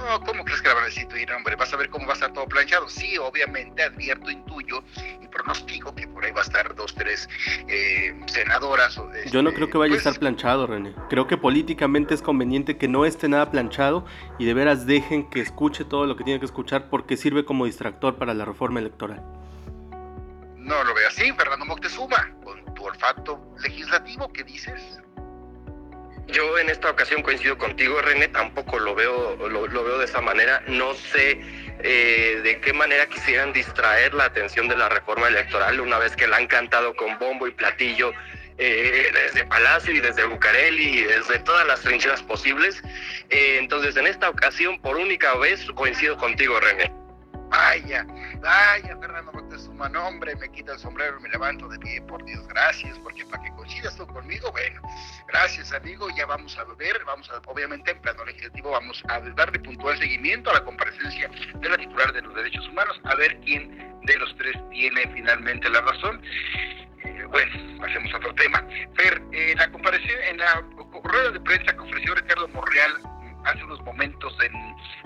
[0.03, 1.55] No, ¿cómo crees que la van a destituir, hombre?
[1.55, 2.89] Vas a ver cómo va a estar todo planchado.
[2.89, 4.83] Sí, obviamente advierto, intuyo
[5.21, 7.29] y pronostico que por ahí va a estar dos, tres
[7.69, 8.99] eh, senadoras.
[9.31, 10.93] Yo no creo que vaya a pues estar planchado, René.
[11.09, 14.05] Creo que políticamente es conveniente que no esté nada planchado
[14.39, 17.65] y de veras dejen que escuche todo lo que tiene que escuchar porque sirve como
[17.65, 19.23] distractor para la reforma electoral.
[20.57, 25.01] No lo veo así, Fernando Moctezuma, con tu olfato legislativo, ¿qué dices?
[26.27, 30.63] Yo en esta ocasión coincido contigo, René, tampoco lo veo, lo, veo de esa manera.
[30.67, 31.41] No sé
[31.79, 36.27] eh, de qué manera quisieran distraer la atención de la reforma electoral una vez que
[36.27, 38.13] la han cantado con bombo y platillo
[38.57, 42.81] eh, desde Palacio y desde Bucareli y desde todas las trincheras posibles.
[43.29, 46.91] Eh, entonces, en esta ocasión, por única vez, coincido contigo, René.
[47.49, 48.03] Vaya,
[48.39, 52.47] vaya, Fernando Montezuma, nombre, me quita el sombrero y me levanto de pie, por Dios,
[52.47, 54.81] gracias, porque para que coincidas tú conmigo, bueno,
[55.43, 59.60] gracias amigo, ya vamos a ver, vamos a, obviamente en plano legislativo vamos a darle
[59.60, 63.99] puntual seguimiento a la comparecencia de la titular de los derechos humanos, a ver quién
[64.03, 66.21] de los tres tiene finalmente la razón.
[67.03, 68.65] Eh, bueno, pasemos a otro tema.
[68.95, 70.63] Fer, eh, la comparación en la
[71.03, 72.93] rueda de prensa que ofreció Ricardo Morreal
[73.45, 74.53] hace unos momentos en,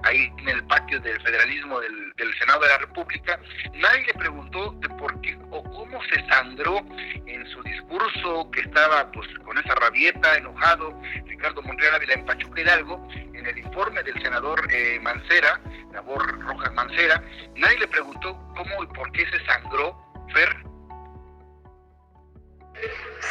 [0.04, 3.40] ahí en el patio del federalismo del, Senado de la República,
[3.74, 6.86] nadie le preguntó de por qué o cómo se sandró
[7.26, 12.62] en su discurso que estaba pues con esa rabieta, enojado, Ricardo Monreal Ávila en Pachuca
[12.62, 15.60] Hidalgo, en el informe del senador eh, Mancera,
[15.94, 17.24] Labor Rojas Mancera,
[17.56, 19.98] nadie le preguntó cómo y por qué se sangró
[20.34, 20.56] Fer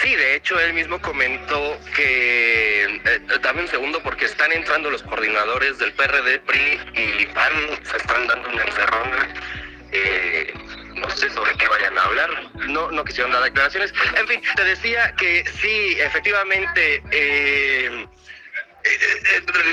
[0.03, 5.03] Sí, de hecho él mismo comentó que, eh, dame un segundo porque están entrando los
[5.03, 9.35] coordinadores del PRD, PRI y PAN, se están dando una encerrona.
[9.93, 10.53] Eh,
[10.97, 12.31] no sé sobre qué vayan a hablar,
[12.69, 13.93] no, no quisieron dar declaraciones.
[14.17, 18.09] En fin, te decía que sí, efectivamente, eh, eh, eh,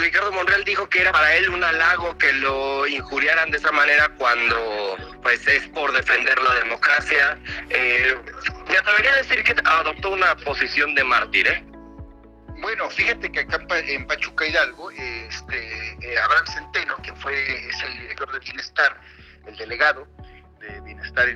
[0.02, 4.10] Ricardo Monreal dijo que era para él un halago que lo injuriaran de esa manera
[4.18, 7.38] cuando pues es por defender la democracia.
[7.70, 8.16] Eh,
[8.68, 11.64] me atrevería a decir que adoptó una posición de mártir, ¿eh?
[12.62, 18.32] Bueno, fíjate que acá en Pachuca Hidalgo, este, Abraham Centeno, que fue es el director
[18.32, 19.02] de Bienestar,
[19.48, 20.08] el delegado
[20.60, 21.28] de Bienestar,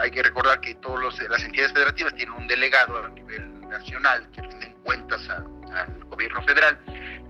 [0.00, 4.42] hay que recordar que todas las entidades federativas tienen un delegado a nivel nacional que
[4.42, 6.78] rinden cuentas al gobierno federal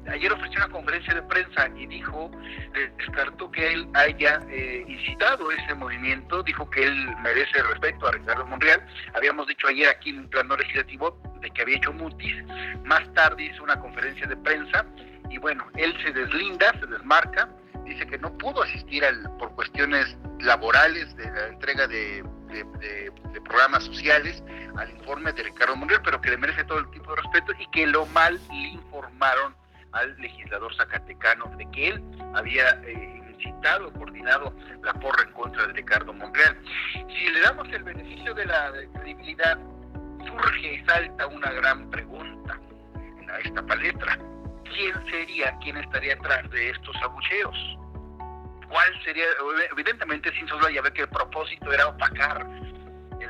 [0.09, 2.31] ayer ofreció una conferencia de prensa y dijo,
[2.99, 8.47] descartó que él haya eh, incitado ese movimiento, dijo que él merece respeto a Ricardo
[8.47, 8.85] Monreal.
[9.15, 12.45] Habíamos dicho ayer aquí en el plano legislativo de que había hecho mutis,
[12.85, 14.85] más tarde hizo una conferencia de prensa
[15.31, 17.49] y bueno, él se deslinda, se desmarca
[17.85, 22.25] dice que no pudo asistir al, por cuestiones laborales de la entrega de,
[23.45, 24.43] programas sociales
[24.77, 27.67] al informe de Ricardo Monreal, pero que le merece todo el tipo de respeto y
[27.71, 29.55] que lo mal le informaron
[29.93, 32.03] al legislador zacatecano de que él
[32.35, 36.57] había eh, incitado, coordinado la porra en contra de Ricardo Monreal.
[36.93, 39.59] Si le damos el beneficio de la credibilidad,
[40.27, 42.59] surge y salta una gran pregunta
[42.95, 44.19] en esta palestra.
[44.65, 47.79] ¿Quién sería, quién estaría atrás de estos abucheos?
[48.69, 49.25] ¿Cuál sería?
[49.71, 52.47] Evidentemente, sin ya ve que el propósito era opacar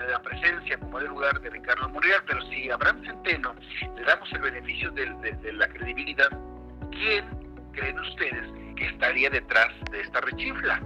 [0.08, 3.54] la presencia como de lugar de Ricardo Monreal, pero si a Abraham Centeno
[3.96, 6.28] le damos el beneficio de la credibilidad,
[6.92, 7.24] ¿quién
[7.72, 10.80] creen ustedes que estaría detrás de esta rechifla?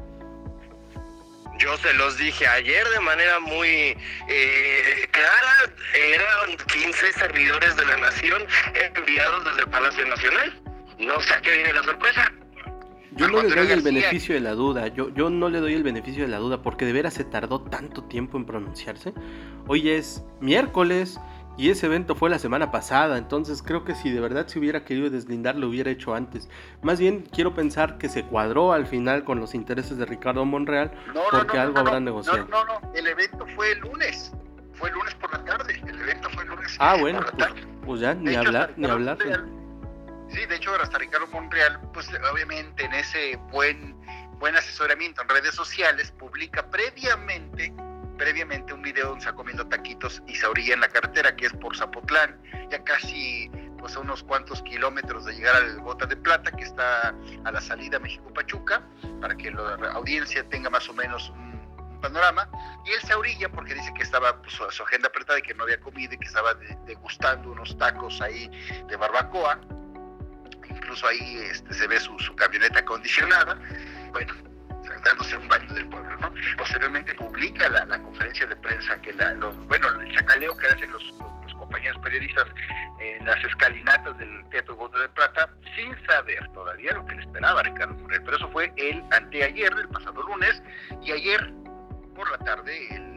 [1.58, 3.96] Yo se los dije ayer de manera muy
[4.28, 8.42] eh, clara, eran 15 servidores de la nación
[8.94, 10.62] enviados desde el Palacio Nacional.
[10.98, 12.30] No sé a qué viene la sorpresa.
[13.12, 15.82] Yo no le doy el beneficio de la duda, yo, yo no le doy el
[15.82, 19.14] beneficio de la duda porque de veras se tardó tanto tiempo en pronunciarse.
[19.66, 21.18] Hoy es miércoles,
[21.58, 24.84] y ese evento fue la semana pasada, entonces creo que si de verdad se hubiera
[24.84, 26.48] querido deslindar lo hubiera hecho antes.
[26.82, 30.92] Más bien quiero pensar que se cuadró al final con los intereses de Ricardo Monreal
[31.30, 32.46] porque algo habrán negociado.
[32.50, 34.32] No, no, no, el evento fue el lunes,
[34.74, 37.48] fue el lunes por la tarde, el evento fue el lunes ah, bueno, pues,
[37.84, 39.16] pues, ya, ni hablar, ni hablar.
[40.28, 43.96] sí, de hecho hasta Ricardo Monreal, pues obviamente en ese buen,
[44.38, 47.72] buen asesoramiento en redes sociales, publica previamente
[48.16, 51.52] previamente un video donde está comiendo taquitos y se orilla en la carretera, que es
[51.54, 56.50] por Zapotlán, ya casi pues a unos cuantos kilómetros de llegar al Bota de Plata,
[56.50, 58.82] que está a la salida México-Pachuca,
[59.20, 61.46] para que la audiencia tenga más o menos un,
[62.00, 62.48] panorama.
[62.84, 65.64] Y él se orilla porque dice que estaba pues, su, agenda apretada y que no
[65.64, 68.50] había comido y que estaba degustando unos tacos ahí
[68.88, 69.60] de barbacoa.
[70.68, 73.58] Incluso ahí este, se ve su, su camioneta acondicionada.
[74.12, 74.34] Bueno,
[75.06, 76.32] dándose un baño del pueblo, ¿no?
[76.58, 81.02] Posteriormente publica la, conferencia de prensa que la, los, bueno, el chacaleo que hacen los,
[81.56, 82.46] compañeros periodistas
[83.00, 87.62] en las escalinatas del Teatro Bote de Plata, sin saber todavía lo que le esperaba
[87.62, 88.22] Ricardo Morel.
[88.24, 90.62] Pero eso fue el anteayer, el pasado lunes,
[91.02, 91.50] y ayer
[92.14, 93.15] por la tarde el,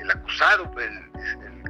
[0.00, 1.10] el, acusado, el,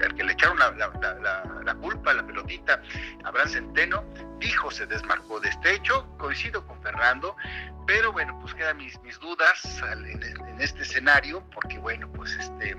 [0.02, 2.82] el, que le echaron la, la, la, culpa, la pelotita,
[3.24, 4.04] Abraham Centeno,
[4.38, 7.36] dijo se desmarcó de este hecho, coincido con Fernando,
[7.86, 12.76] pero bueno, pues quedan mis, mis dudas en, este escenario, porque bueno, pues este,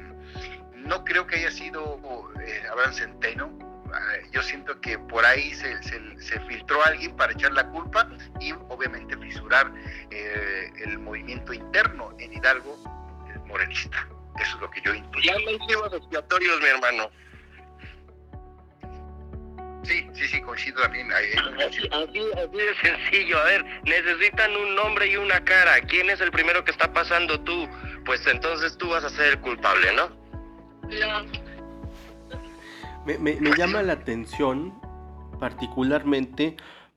[0.76, 2.00] no creo que haya sido
[2.46, 3.72] eh, Abraham Centeno.
[3.94, 8.08] Ah, yo siento que por ahí se, se, filtró alguien para echar la culpa
[8.40, 9.70] y obviamente fisurar
[10.12, 12.78] eh, el movimiento interno en Hidalgo
[13.48, 14.08] morenista.
[14.39, 15.34] Eso es lo que yo intuyo.
[15.34, 17.10] Ya me expiatorios, mi hermano.
[19.84, 21.12] Sí, sí, sí, coincido también.
[21.12, 23.39] Así, así, de sencillo.
[23.39, 25.82] A ver, necesitan un nombre y una cara.
[25.88, 27.67] ¿Quién es el primero que está pasando tú?
[28.06, 30.22] Pues entonces tú vas a ser el culpable, ¿no?
[33.06, 34.80] Me, me, me llama la atención
[35.39, 36.56] particularmente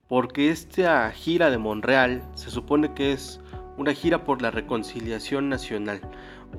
[0.08, 3.40] porque esta gira de Monreal se supone que es
[3.76, 6.00] una gira por la reconciliación nacional.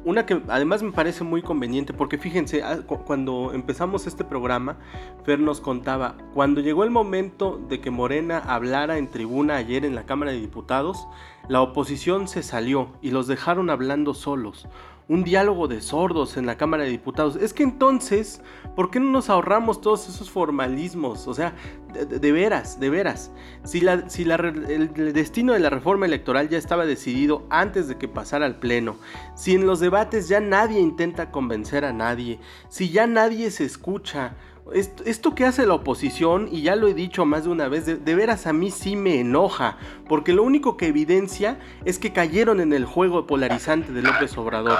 [0.03, 4.77] Una que además me parece muy conveniente porque fíjense, ah, cuando empezamos este programa,
[5.23, 9.95] Fer nos contaba, cuando llegó el momento de que Morena hablara en tribuna ayer en
[9.95, 11.07] la Cámara de Diputados,
[11.47, 14.67] la oposición se salió y los dejaron hablando solos
[15.07, 17.35] un diálogo de sordos en la Cámara de Diputados.
[17.35, 18.41] Es que entonces,
[18.75, 21.27] ¿por qué no nos ahorramos todos esos formalismos?
[21.27, 21.53] O sea,
[21.93, 23.31] de, veras, de veras.
[23.63, 27.97] Si, la, si la, el, destino de la reforma electoral ya estaba decidido antes de
[27.97, 28.97] que pasara al Pleno,
[29.35, 32.39] si en los debates ya nadie intenta convencer a nadie,
[32.69, 34.35] si ya nadie se escucha,
[34.73, 38.15] esto, que hace la oposición, y ya lo he dicho más de una vez, de,
[38.15, 42.73] veras a mí sí me enoja, porque lo único que evidencia es que cayeron en
[42.73, 44.77] el juego polarizante de López Obrador.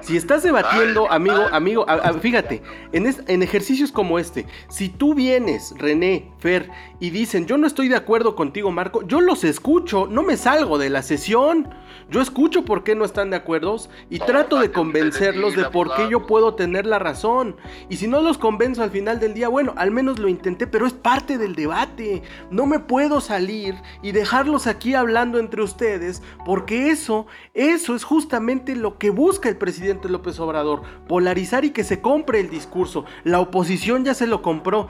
[0.00, 1.84] Si estás debatiendo, amigo, amigo,
[2.20, 2.62] fíjate,
[2.92, 6.70] en, en, ejercicios como este, si tú vienes, René, Fer,
[7.00, 10.78] y dicen, yo no estoy de acuerdo contigo, Marco, yo los escucho, no me salgo
[10.78, 11.68] de la sesión.
[12.10, 13.58] Yo escucho por qué no están de acuerdo
[14.08, 17.56] y trato de convencerlos de por qué yo puedo tener la razón.
[17.90, 20.86] Y si no los convenzo al final del día, bueno, al menos lo intenté, pero
[20.86, 22.22] es parte del debate.
[22.50, 28.74] No me puedo salir y dejarlos aquí hablando entre ustedes, porque eso, eso es justamente
[28.76, 33.04] lo que busca el presidente López Obrador, polarizar y que se compre el discurso.
[33.24, 34.88] La oposición ya se lo compró.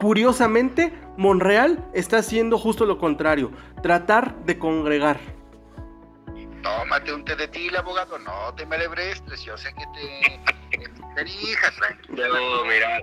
[0.00, 5.18] Curiosamente, Monreal está haciendo justo lo contrario, tratar de congregar.
[6.62, 10.63] Tómate un té de til, abogado, no te me yo sé que te...
[12.08, 13.02] No, mira,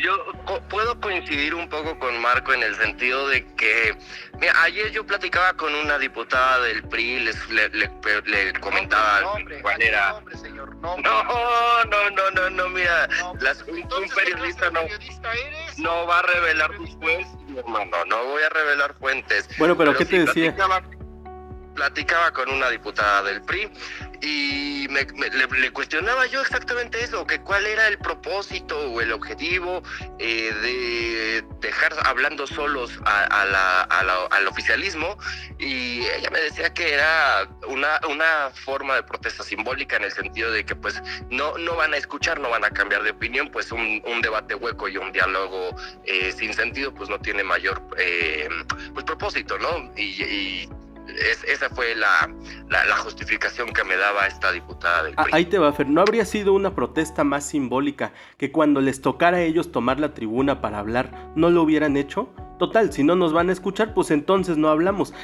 [0.00, 0.24] yo
[0.68, 3.96] puedo coincidir un poco con Marco en el sentido de que,
[4.38, 10.20] mira, ayer yo platicaba con una diputada del PRI, les, le, comentaba cuál era.
[10.80, 13.08] no, no, no, no, no, mira,
[13.40, 13.82] las, un,
[14.14, 14.80] periodista no,
[15.78, 19.48] no va a revelar tus fuentes, hermano, no voy a revelar fuentes.
[19.58, 20.54] Bueno, pero, ¿qué te decía?
[20.54, 20.82] platicaba
[22.32, 23.70] con una diputada del PRI
[24.22, 29.82] y me, le, cuestionaba yo exactamente eso, que cuál era el propósito o el objetivo
[30.18, 35.16] eh, de dejar hablando solos a, la, al oficialismo
[35.58, 40.50] y ella me decía que era una, una forma de protesta simbólica en el sentido
[40.50, 43.72] de que pues no, no van a escuchar, no van a cambiar de opinión, pues
[43.72, 48.48] un, debate hueco y un diálogo eh, sin sentido pues no tiene mayor eh,
[48.92, 49.90] pues propósito, ¿no?
[49.96, 50.68] y
[51.46, 52.28] esa fue la,
[52.98, 55.88] justificación que me daba esta diputada del ah, Ahí te va, Fer.
[55.88, 60.14] ¿No habría sido una protesta más simbólica que cuando les tocara a ellos tomar la
[60.14, 62.30] tribuna para hablar, no lo hubieran hecho?
[62.58, 65.14] Total, si no nos van a escuchar, pues entonces no hablamos.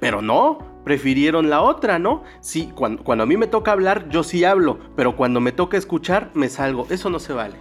[0.00, 2.24] pero no, prefirieron la otra, ¿no?
[2.40, 5.76] Sí, cuando, cuando a mí me toca hablar, yo sí hablo, pero cuando me toca
[5.76, 6.86] escuchar, me salgo.
[6.90, 7.56] Eso no se vale.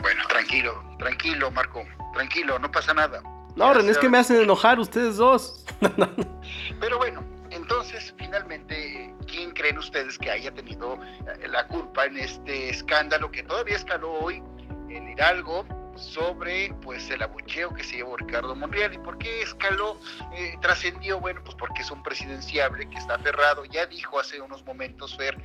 [0.00, 1.82] Bueno, tranquilo, tranquilo, Marco,
[2.14, 3.22] tranquilo, no pasa nada.
[3.56, 5.64] No, René, es que me hacen enojar ustedes dos.
[6.80, 12.70] Pero bueno, entonces, finalmente, ¿quién creen ustedes que haya tenido eh, la culpa en este
[12.70, 14.42] escándalo que todavía escaló hoy
[14.88, 19.98] en Hidalgo sobre pues el abucheo que se llevó Ricardo Monreal y por qué escaló,
[20.34, 24.64] eh, trascendió, bueno, pues porque es un presidenciable que está aferrado, ya dijo hace unos
[24.64, 25.36] momentos Fer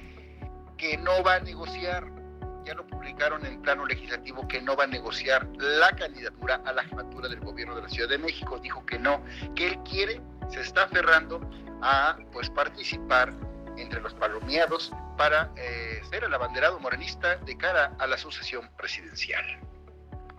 [0.78, 2.08] que no va a negociar
[2.68, 6.84] ya lo publicaron en plano legislativo que no va a negociar la candidatura a la
[6.84, 8.59] jefatura del gobierno de la Ciudad de México.
[8.61, 9.24] Dijo que no,
[9.55, 11.39] que él quiere, se está aferrando
[11.82, 13.34] a pues participar
[13.78, 19.45] entre los palomeados para eh, ser el abanderado morenista de cara a la sucesión presidencial.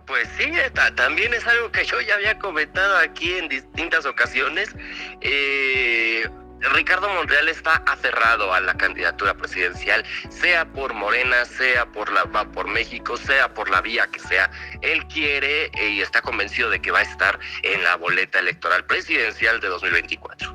[0.05, 0.51] Pues sí,
[0.95, 4.75] también es algo que yo ya había comentado aquí en distintas ocasiones.
[5.21, 6.27] Eh,
[6.61, 12.51] Ricardo Monreal está aferrado a la candidatura presidencial, sea por Morena, sea por la va
[12.51, 14.51] por México, sea por la vía que sea.
[14.81, 18.85] Él quiere eh, y está convencido de que va a estar en la boleta electoral
[18.85, 20.53] presidencial de 2024.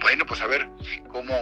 [0.00, 0.68] Bueno, pues a ver
[1.08, 1.34] cómo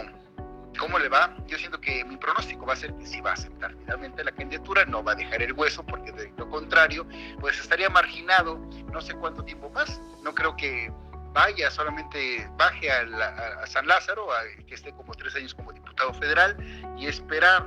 [0.78, 1.34] cómo le va.
[1.46, 4.32] Yo siento que mi pronóstico va a ser que sí va a aceptar finalmente la
[4.32, 7.06] candidatura, no va a dejar el hueso porque de lo contrario,
[7.40, 8.58] pues estaría marginado
[8.92, 10.00] no sé cuánto tiempo más.
[10.22, 10.92] No creo que
[11.36, 14.28] vaya, solamente baje a, San Lázaro,
[14.66, 16.56] que esté como tres años como diputado federal
[16.96, 17.62] y esperar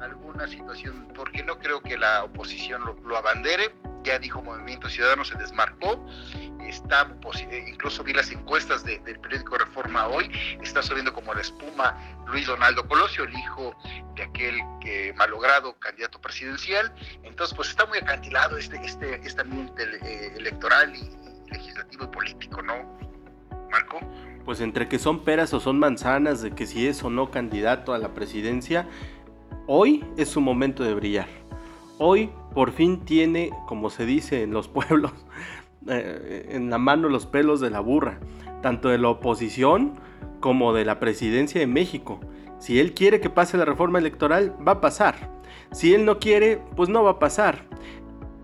[0.00, 3.74] alguna situación, porque no creo que la oposición lo, abandere.
[4.02, 6.04] Ya dijo Movimiento Ciudadano, se desmarcó.
[6.66, 7.14] Está,
[7.50, 10.30] eh, incluso vi las encuestas del periódico Reforma hoy,
[10.62, 13.76] está subiendo como la espuma Luis Donaldo Colosio, el hijo
[14.14, 16.90] de aquel que malogrado candidato presidencial.
[17.24, 22.62] Entonces, pues está muy acantilado este, este, este ambiente eh, electoral y, legislativo y político,
[22.62, 22.74] ¿no,
[23.70, 23.98] Marco?
[24.44, 27.94] Pues entre que son peras o son manzanas de que si es o no candidato
[27.94, 28.88] a la presidencia,
[29.66, 31.28] hoy es su momento de brillar.
[31.98, 35.12] Hoy por fin tiene, como se dice en los pueblos,
[35.88, 38.18] eh, en la mano los pelos de la burra,
[38.62, 40.00] tanto de la oposición
[40.40, 42.20] como de la presidencia de México.
[42.58, 45.30] Si él quiere que pase la reforma electoral, va a pasar.
[45.72, 47.64] Si él no quiere, pues no va a pasar.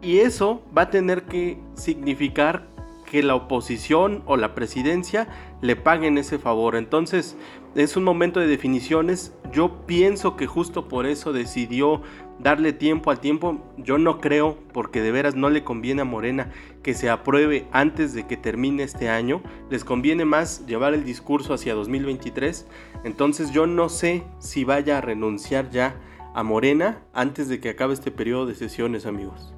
[0.01, 2.68] Y eso va a tener que significar
[3.09, 5.29] que la oposición o la presidencia
[5.63, 6.77] le paguen ese favor.
[6.77, 7.37] Entonces
[7.75, 9.33] es un momento de definiciones.
[9.51, 12.03] Yo pienso que justo por eso decidió
[12.39, 13.59] darle tiempo al tiempo.
[13.79, 16.53] Yo no creo, porque de veras no le conviene a Morena
[16.83, 19.41] que se apruebe antes de que termine este año.
[19.71, 22.67] Les conviene más llevar el discurso hacia 2023.
[23.05, 25.99] Entonces yo no sé si vaya a renunciar ya
[26.35, 29.55] a Morena antes de que acabe este periodo de sesiones, amigos.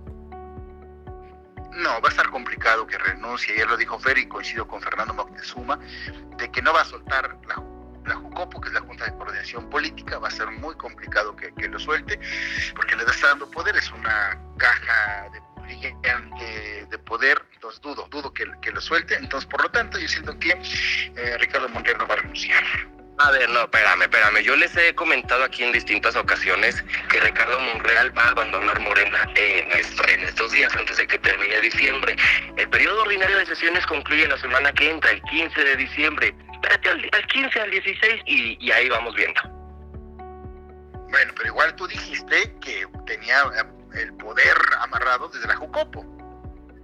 [1.72, 5.78] No, va a estar complicado que renuncie, ya lo dijo Fer coincido con Fernando Moctezuma,
[6.36, 10.18] de que no va a soltar la, JUCOPO, que es la Junta de Coordinación Política,
[10.18, 12.18] va a ser muy complicado que, lo suelte,
[12.74, 18.46] porque le está dando poder, es una caja de, de poder, entonces dudo, dudo que,
[18.46, 22.18] lo suelte, entonces por lo tanto yo siento que eh, Ricardo Monreal no va a
[22.18, 22.64] renunciar.
[23.22, 24.42] A ver, no, espérame, espérame.
[24.42, 29.28] Yo les he comentado aquí en distintas ocasiones que Ricardo Monreal va a abandonar Morena
[29.34, 32.16] en, estos días antes de que termine diciembre.
[32.56, 36.34] El periodo ordinario de sesiones concluye la semana que entra, el 15 de diciembre.
[36.54, 39.40] Espérate al, 15, al 16 y, ahí vamos viendo.
[41.10, 46.06] Bueno, pero igual tú dijiste que tenía eh, el poder amarrado desde la Jucopo.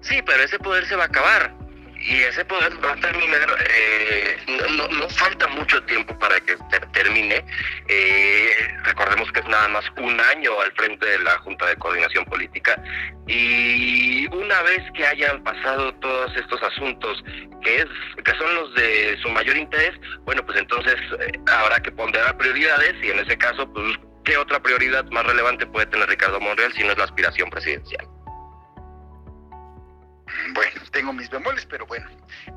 [0.02, 1.65] Sí, pero ese poder se va a acabar
[2.06, 6.56] y ese poder va a terminar, eh, no, falta mucho tiempo para que
[6.92, 7.44] termine.
[7.88, 8.50] Eh,
[8.84, 12.80] recordemos que es nada más un año al frente de la Junta de Coordinación Política
[13.26, 17.24] y una vez que hayan pasado todos estos asuntos
[17.62, 17.86] que, es,
[18.24, 22.94] que son los de su mayor interés, bueno, pues entonces eh, habrá que ponderar prioridades
[23.02, 26.84] y en ese caso, pues, ¿qué otra prioridad más relevante puede tener Ricardo Monreal si
[26.84, 28.06] no es la aspiración presidencial?
[30.54, 32.08] Bueno, tengo mis bemoles, pero bueno,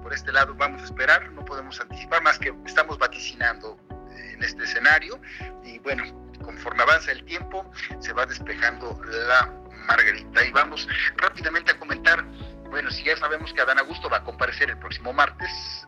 [0.01, 3.77] por este lado vamos a esperar, no podemos anticipar más que estamos vaticinando
[4.11, 5.19] eh, en este escenario.
[5.63, 6.03] Y bueno,
[6.43, 9.53] conforme avanza el tiempo se va despejando la
[9.87, 10.45] margarita.
[10.45, 12.23] Y vamos rápidamente a comentar,
[12.69, 15.87] bueno, si ya sabemos que Adán Augusto va a comparecer el próximo martes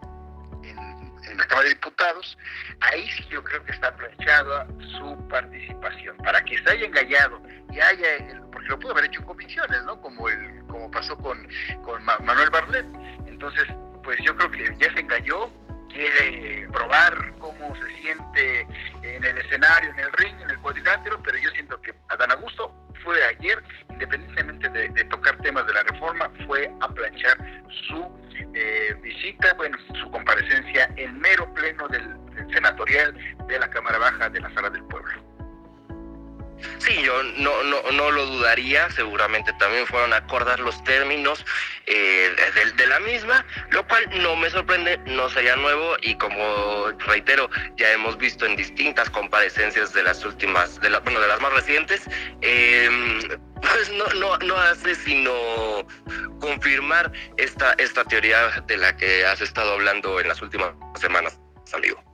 [0.63, 2.37] en, en la Cámara de Diputados,
[2.81, 4.67] ahí sí yo creo que está planchada
[4.99, 9.25] su participación, para que se haya engañado y haya, porque lo pudo haber hecho en
[9.25, 9.99] comisiones, ¿no?
[10.01, 11.47] Como el como pasó con,
[11.83, 12.85] con Manuel Barlet.
[13.27, 13.65] Entonces,
[14.03, 15.51] pues yo creo que ya se engañó,
[15.89, 18.67] quiere probar cómo se siente
[19.03, 22.73] en el escenario, en el ring, en el cuadrilátero, pero yo siento que Adán Augusto
[23.03, 27.37] fue ayer, independientemente de, tocar temas de la reforma, fue a planchar
[27.87, 28.09] su
[28.53, 32.15] eh, visita, bueno, su comparecencia en mero pleno del
[32.53, 33.17] senatorial
[33.47, 35.30] de la Cámara Baja de la Sala del Pueblo.
[36.79, 41.45] Sí, yo no, no, no lo dudaría, seguramente también fueron acordar los términos
[41.85, 42.35] eh,
[42.75, 47.91] de, la misma, lo cual no me sorprende, no sería nuevo y como reitero, ya
[47.91, 52.01] hemos visto en distintas comparecencias de las últimas, de bueno, de las más recientes,
[52.41, 53.19] em,
[53.61, 55.85] pues no, no, no hace sino
[56.39, 61.39] confirmar esta, esta teoría de la que has estado hablando en las últimas semanas,
[61.73, 62.10] amigo.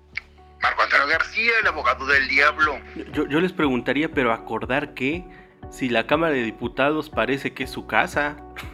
[0.62, 2.80] Marco Antonio García, el abogado del diablo.
[3.14, 5.26] Yo, les preguntaría, pero acordar que
[5.70, 8.38] si la Cámara de Diputados parece que es su casa.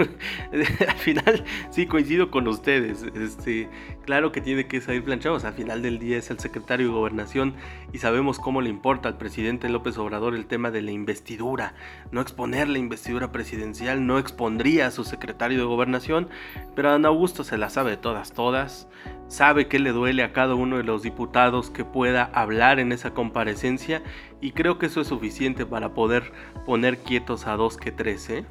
[0.88, 3.04] al final sí coincido con ustedes.
[3.16, 3.68] Este,
[4.06, 5.44] claro que tiene que salir planchados.
[5.44, 7.56] Al final del día es el secretario de Gobernación
[7.92, 11.74] y sabemos cómo le importa al presidente López Obrador el tema de la investidura.
[12.12, 16.30] No exponer la investidura presidencial no expondría a su secretario de Gobernación,
[16.76, 18.88] pero Ana Augusto se la sabe de todas, todas.
[19.34, 23.16] Sabe que le duele a cada uno de los diputados que pueda hablar en esa
[23.16, 24.04] comparecencia
[24.42, 26.32] y creo que eso es suficiente para poder
[26.68, 28.46] poner quietos a dos que tres, ¿eh?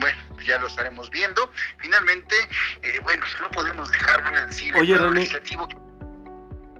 [0.00, 1.50] Bueno, ya lo estaremos viendo.
[1.76, 2.34] Finalmente,
[2.80, 5.14] eh, bueno, no podemos dejar de decir Oye, el René.
[5.16, 5.68] legislativo.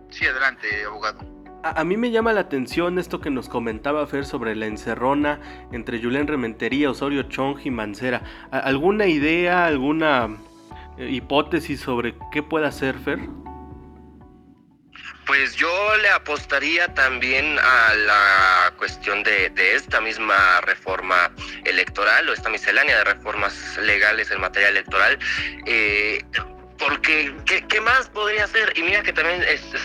[0.09, 1.21] Sí, adelante, abogado.
[1.65, 5.39] A, mí me llama la atención esto que nos comentaba Fer sobre la encerrona
[5.71, 8.23] entre Julián Rementería, Osorio Chong y Mancera.
[8.51, 10.39] ¿Alguna idea, alguna
[10.99, 13.19] hipótesis sobre qué puede hacer Fer?
[15.27, 21.31] Pues yo le apostaría también a la cuestión de, esta misma reforma
[21.65, 25.19] electoral o esta miscelánea de reformas legales en materia electoral.
[25.67, 26.25] Eh,
[26.79, 28.73] porque, ¿qué, más podría hacer?
[28.77, 29.43] Y mira que también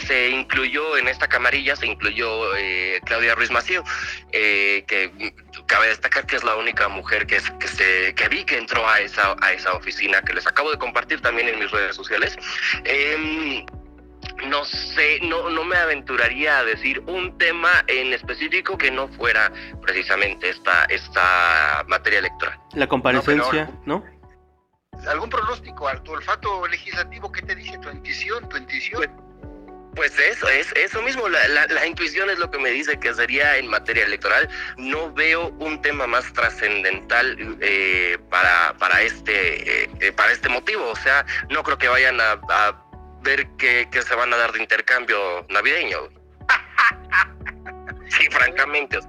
[0.07, 3.83] se incluyó en esta camarilla, se incluyó eh, Claudia Ruiz Macío,
[4.31, 5.11] eh, que
[5.67, 8.99] cabe destacar que es la única mujer que, que, se, que vi que entró a
[8.99, 12.37] esa, a esa oficina, que les acabo de compartir también en mis redes sociales.
[12.83, 13.65] Eh,
[14.47, 19.51] no sé, no, no me aventuraría a decir un tema en específico que no fuera
[19.81, 22.59] precisamente esta, esta materia electoral.
[22.73, 24.03] La comparecencia, ¿no?
[25.07, 27.31] ¿Algún pronóstico a tu olfato legislativo?
[27.31, 28.47] ¿Qué te dice tu intuición?
[28.49, 29.32] Tu intuición?
[29.95, 33.57] Pues, eso, es eso mismo, la, la, intuición es lo que me dice que sería
[33.57, 34.49] en materia electoral.
[34.77, 40.89] No veo un tema más trascendental eh, para, para, este, eh, para este motivo.
[40.89, 42.39] O sea, no creo que vayan a
[43.23, 46.09] ver qué, se van a dar de intercambio navideño.
[48.17, 48.99] Sí, francamente,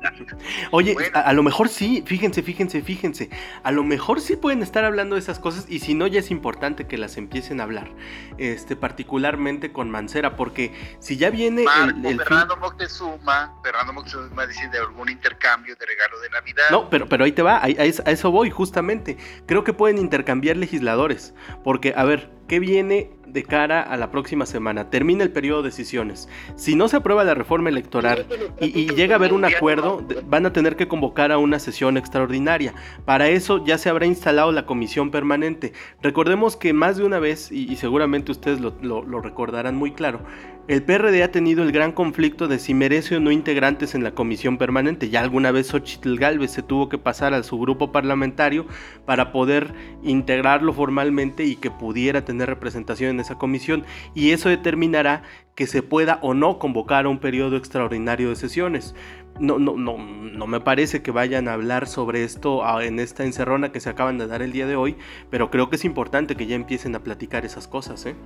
[0.71, 3.29] Oye, a, lo mejor sí, fíjense, fíjense, fíjense.
[3.63, 6.31] A lo mejor sí pueden estar hablando de esas cosas y si no, ya es
[6.31, 7.91] importante que las empiecen a hablar.
[8.39, 11.65] Este, particularmente con Mancera, porque si ya viene
[12.05, 16.65] el, Fernando Moctezuma, Fernando Moctezuma dice de algún intercambio de regalo de Navidad.
[16.71, 19.19] No, pero, pero ahí te va, a eso voy, justamente.
[19.47, 21.35] Creo que pueden intercambiar legisladores.
[21.63, 24.89] Porque, a ver, ¿qué viene de cara a la próxima semana.
[24.91, 26.29] Termina el periodo de decisiones.
[26.55, 28.27] Si no se aprueba la reforma electoral
[28.61, 32.75] y, llega a haber un acuerdo, van a tener que convocar a una sesión extraordinaria.
[33.05, 35.73] Para eso ya se habrá instalado la comisión permanente.
[36.01, 40.21] Recordemos que más de una vez, y, seguramente ustedes lo, recordarán muy claro,
[40.67, 44.13] El PRD ha tenido el gran conflicto de si merece o no integrantes en la
[44.15, 45.11] comisión permanente.
[45.11, 48.65] Ya alguna vez Xochitl Galvez se tuvo que pasar a su grupo parlamentario
[49.05, 53.85] para poder integrarlo formalmente y que pudiera tener representación en esa comisión.
[54.15, 55.23] Y eso determinará
[55.55, 58.95] que se pueda o no convocar a un periodo extraordinario de sesiones.
[59.39, 63.25] No, no, no, no me parece que vayan a hablar sobre esto ah, en esta
[63.25, 64.97] encerrona que se acaban de dar el día de hoy,
[65.29, 68.17] pero creo que es importante que ya empiecen a platicar esas cosas, ¿eh?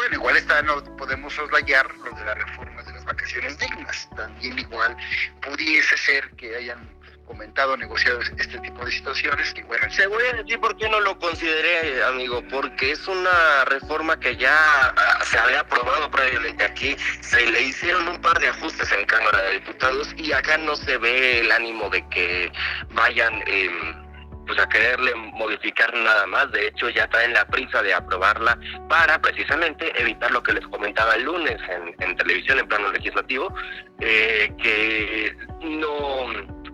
[0.00, 4.08] Bueno, igual está, no podemos soslayar lo de las reformas de las vacaciones dignas.
[4.16, 4.96] También igual
[5.42, 6.88] pudiese ser que hayan
[7.26, 9.52] comentado, negociado este tipo de situaciones.
[9.54, 13.66] Y bueno, Se voy a decir por qué no lo consideré, amigo, porque es una
[13.66, 18.48] reforma que ya ah, se había aprobado previamente aquí, se le hicieron un par de
[18.48, 22.50] ajustes en Cámara de Diputados y acá no se ve el ánimo de que
[22.88, 23.42] vayan...
[23.46, 24.08] Eh,
[24.50, 26.50] pues a quererle modificar nada más.
[26.50, 30.66] De hecho, ya está en la prisa de aprobarla para precisamente evitar lo que les
[30.66, 31.56] comentaba el lunes
[32.00, 33.54] en, televisión, en plano legislativo,
[34.00, 36.26] eh, que no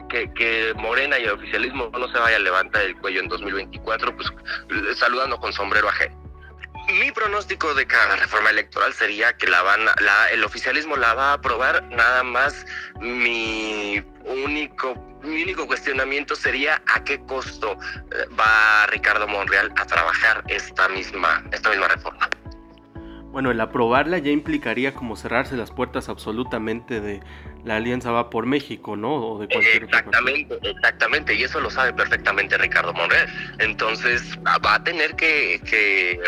[0.08, 4.16] que, que, Morena y el oficialismo no se vaya a levantar el cuello en 2024,
[4.16, 4.32] pues
[4.98, 6.25] saludando con sombrero ajeno.
[6.88, 11.30] Mi pronóstico de cada reforma electoral sería que la van, la, el oficialismo la va
[11.30, 12.64] a aprobar, nada más
[13.00, 14.94] mi único
[15.26, 21.42] mi único cuestionamiento sería a qué costo eh, va Ricardo Monreal a trabajar esta misma,
[21.52, 22.28] esta misma reforma.
[23.32, 27.20] Bueno, el aprobarla ya implicaría como cerrarse las puertas absolutamente de
[27.64, 29.14] la Alianza Va por México, ¿no?
[29.14, 33.28] O de cualquier exactamente, exactamente, y eso lo sabe perfectamente Ricardo Monreal.
[33.58, 36.18] Entonces va a tener que, que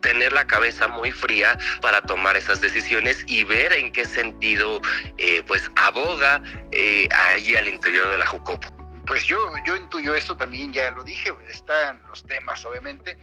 [0.00, 4.80] tener la cabeza muy fría para tomar esas decisiones y ver en qué sentido
[5.16, 6.42] eh, pues aboga
[6.72, 8.68] eh, allí al interior de la Jucopo.
[9.06, 13.16] Pues yo, yo intuyo esto también, ya lo dije, están los temas obviamente,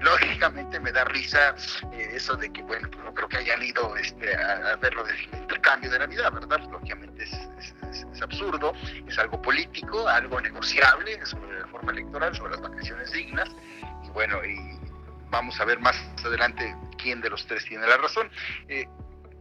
[0.00, 1.54] lógicamente me da risa
[1.92, 5.04] eh, eso de que, bueno, pues no creo que hayan ido este, a, ver lo
[5.04, 6.60] del intercambio de Navidad, ¿verdad?
[6.70, 7.32] Lógicamente es,
[8.12, 8.72] es, absurdo,
[9.06, 13.50] es algo político, algo negociable sobre la reforma electoral, sobre las vacaciones dignas,
[14.04, 14.78] y bueno, y
[15.30, 18.30] vamos a ver más adelante quién de los tres tiene la razón.
[18.68, 18.86] Eh,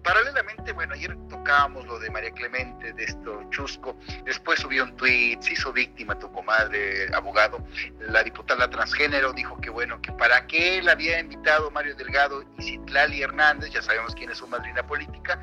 [0.06, 5.40] paralelamente, bueno, ayer tocábamos lo de María Clemente, de esto chusco, después subió un tweet,
[5.42, 7.66] se hizo víctima tu comadre, abogado,
[8.00, 12.62] la diputada transgénero dijo que bueno, que para qué él había invitado Mario Delgado y
[12.62, 15.42] Citlali Hernández, ya sabemos quién es su madrina política,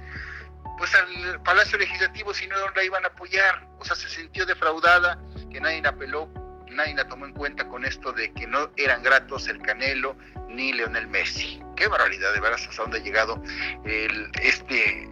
[0.78, 5.18] pues al Palacio Legislativo si no la iban a apoyar, o sea, se sintió defraudada,
[5.51, 6.28] que nadie apeló
[6.72, 10.16] nadie la tomó en cuenta con esto de que no eran gratos el Canelo
[10.48, 11.60] ni Leonel Messi.
[11.76, 13.42] Qué barbaridad, de veras, hasta dónde ha llegado
[13.84, 15.08] el, este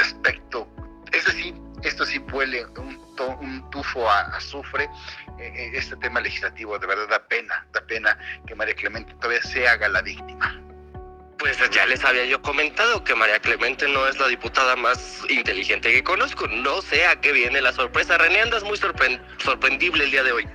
[0.00, 0.68] aspecto.
[1.12, 2.98] Es decir, esto sí huele un,
[3.40, 4.88] un tufo a azufre.
[5.38, 9.42] Eh, eh, este tema legislativo de verdad da pena, da pena que María Clemente todavía
[9.42, 10.60] se haga la víctima.
[11.38, 15.92] Pues ya les había yo comentado que María Clemente no es la diputada más inteligente
[15.92, 16.46] que conozco.
[16.46, 18.16] No sé a qué viene la sorpresa.
[18.16, 20.48] René, andas muy sorprendible el día de hoy.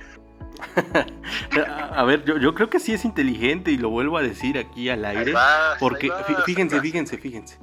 [1.94, 5.04] a ver, yo, creo que sí es inteligente y lo vuelvo a decir aquí al
[5.04, 5.32] aire.
[5.78, 6.10] porque
[6.44, 7.58] fíjense, fíjense, fíjense.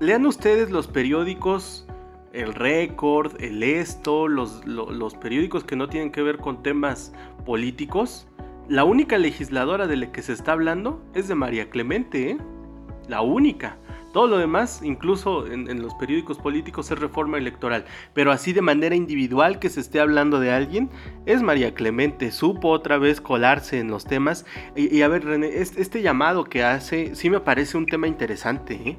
[0.00, 1.86] Lean ustedes los periódicos,
[2.32, 7.12] el récord, el esto, los, los, periódicos que no tienen que ver con temas
[7.44, 8.28] políticos.
[8.68, 12.38] La única legisladora de la que se está hablando es de María Clemente, ¿eh?
[13.08, 13.78] La única.
[14.18, 17.84] Todo lo demás, incluso en, los periódicos políticos, es reforma electoral.
[18.14, 20.90] Pero así de manera individual que se esté hablando de alguien,
[21.24, 22.32] es María Clemente.
[22.32, 24.44] Supo otra vez colarse en los temas.
[24.74, 28.74] Y, a ver, René, este, llamado que hace sí me parece un tema interesante.
[28.74, 28.98] ¿eh?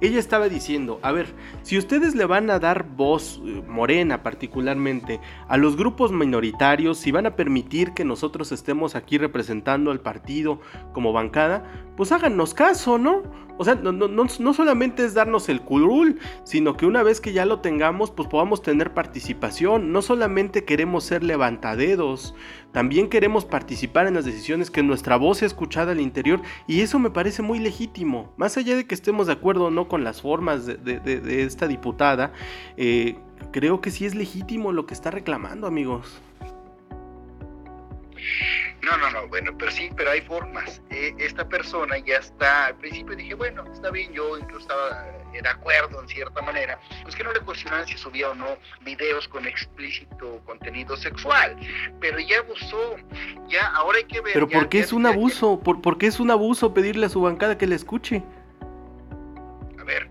[0.00, 1.28] Ella estaba diciendo, a ver,
[1.62, 7.12] si ustedes le van a dar voz, eh, morena particularmente, a los grupos minoritarios, si
[7.12, 10.60] van a permitir que nosotros estemos aquí representando al partido
[10.92, 13.22] como bancada, pues háganos caso, ¿no?
[13.58, 17.32] O sea, no, no, no, solamente es darnos el curul, sino que una vez que
[17.32, 19.92] ya lo tengamos, pues podamos tener participación.
[19.92, 22.34] No solamente queremos ser levantadedos,
[22.72, 26.42] también queremos participar en las decisiones, que nuestra voz sea escuchada al interior.
[26.66, 28.32] Y eso me parece muy legítimo.
[28.36, 32.32] Más allá de que estemos de acuerdo o no con las formas de, esta diputada,
[32.76, 33.16] eh,
[33.52, 36.20] creo que sí es legítimo lo que está reclamando, amigos.
[38.82, 40.82] No, no, no, bueno, pero sí, pero hay formas.
[40.90, 45.48] Eh, esta persona ya está, al principio dije, bueno, está bien, yo incluso estaba de
[45.48, 49.46] acuerdo en cierta manera, pues que no le cuestionaban si subía o no videos con
[49.46, 51.56] explícito contenido sexual,
[52.00, 52.96] pero ya abusó,
[53.48, 54.32] ya ahora hay que ver.
[54.32, 55.60] Pero ¿por qué es un abuso?
[55.60, 58.22] ¿Por, ¿Por qué es un abuso pedirle a su bancada que le escuche?
[59.78, 60.08] A ver,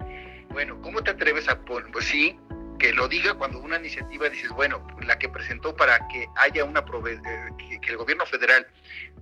[0.50, 1.92] bueno, ¿cómo te atreves a poner?
[1.92, 2.38] Pues sí,
[2.80, 6.80] que lo diga cuando una iniciativa dices, bueno, la que presentó para que haya una
[6.80, 8.68] eh, que, el gobierno federal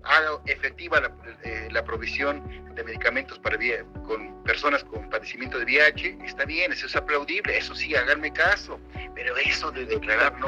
[0.03, 1.11] haga efectiva la,
[1.43, 2.43] eh, la provisión
[2.75, 3.57] de medicamentos para
[4.05, 8.79] con personas con padecimiento de VIH, está bien, eso es aplaudible, eso sí, háganme caso,
[9.15, 10.47] pero eso de declarar no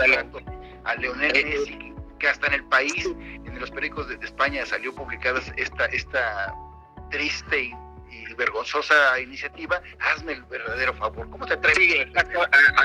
[0.84, 5.42] a Leonel Messi, que hasta en el país, en los periódicos de, España salió publicada
[5.58, 6.54] esta, esta
[7.10, 7.74] triste y
[8.38, 11.30] vergonzosa iniciativa, hazme el verdadero favor.
[11.30, 11.78] ¿Cómo te atreves?
[11.78, 11.98] Sí,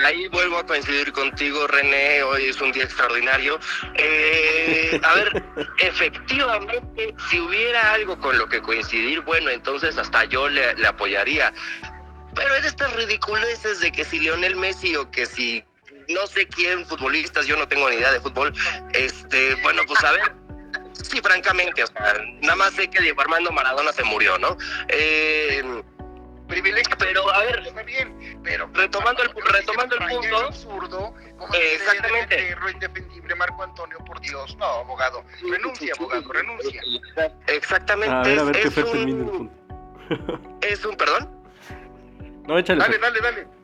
[0.04, 2.22] ahí vuelvo a coincidir contigo, René.
[2.22, 3.58] Hoy es un día extraordinario.
[3.94, 5.42] Eh, a ver,
[5.78, 11.52] efectivamente, si hubiera algo con lo que coincidir, bueno, entonces hasta yo le, le apoyaría.
[12.34, 15.64] Pero es estas ridiculeces de que si Lionel Messi o que si
[16.10, 18.52] no sé quién futbolistas, yo no tengo ni idea de fútbol,
[18.92, 20.32] este, bueno, pues a ver,
[20.92, 24.56] Sí, francamente, o sea, nada más sé que Diego Armando Maradona se murió, ¿no?
[24.88, 25.82] Eh,
[26.50, 31.74] privilegio, pero a ver, está bien, pero retomando el, retomando el punto, absurdo, como eh,
[31.74, 36.82] exactamente, el indefendible Marco Antonio, por Dios, no, abogado, renuncia, abogado, renuncia.
[37.46, 38.14] Exactamente.
[38.14, 40.58] A ver, a ver es, qué un, el punto.
[40.60, 41.30] es un, perdón.
[42.46, 42.80] No, échale.
[42.80, 43.59] Dale, dale, dale.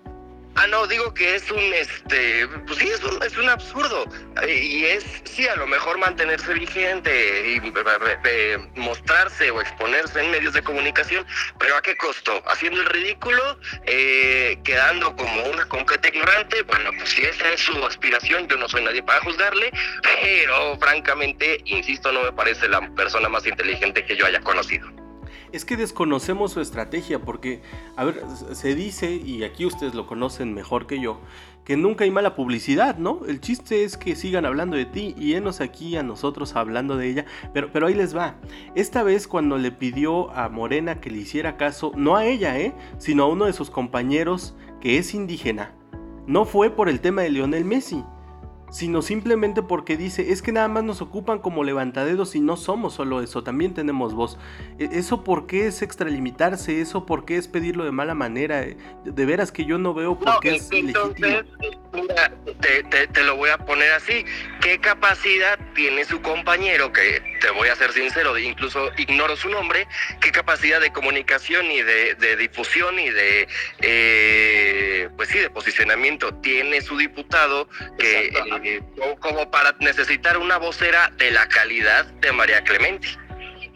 [0.58, 4.06] Ah, no, digo que es un, este, pues sí, es un, es un absurdo.
[4.48, 7.60] Y es, sí, a lo mejor mantenerse vigente y
[8.80, 11.26] mostrarse o exponerse en medios de comunicación,
[11.58, 12.42] pero ¿a qué costo?
[12.46, 16.62] Haciendo el ridículo, eh, quedando como una completa ignorante.
[16.62, 19.70] Bueno, pues si esa es su aspiración, yo no soy nadie para juzgarle,
[20.02, 25.05] pero francamente, insisto, no me parece la persona más inteligente que yo haya conocido
[25.52, 27.60] es que desconocemos su estrategia, porque,
[27.96, 28.22] a ver,
[28.52, 31.20] se dice, y aquí ustedes lo conocen mejor que yo,
[31.64, 33.20] que nunca hay mala publicidad, ¿no?
[33.26, 37.08] El chiste es que sigan hablando de ti y enos aquí a nosotros hablando de
[37.08, 38.36] ella, pero, pero ahí les va.
[38.74, 42.74] Esta vez cuando le pidió a Morena que le hiciera caso, no a ella, ¿eh?
[42.98, 45.72] Sino a uno de sus compañeros que es indígena,
[46.26, 48.04] no fue por el tema de Lionel Messi
[48.70, 52.94] sino simplemente porque dice, es que nada más nos ocupan como levantadedos y no somos
[52.94, 54.38] solo eso, también tenemos voz.
[54.78, 56.80] E, ¿Eso por qué es extralimitarse?
[56.80, 58.64] ¿Eso por qué es pedirlo de mala manera?
[59.04, 61.10] De veras que yo no veo por qué es legítimo.
[62.60, 64.24] te, te, lo voy a poner así.
[64.66, 69.86] ¿Qué capacidad tiene su compañero, que te voy a ser sincero, incluso ignoro su nombre,
[70.20, 73.46] qué capacidad de comunicación y de, difusión y de,
[73.80, 78.32] eh, pues sí, de posicionamiento tiene su diputado que
[78.64, 78.82] eh,
[79.20, 83.06] como para necesitar una vocera de la calidad de María Clemente.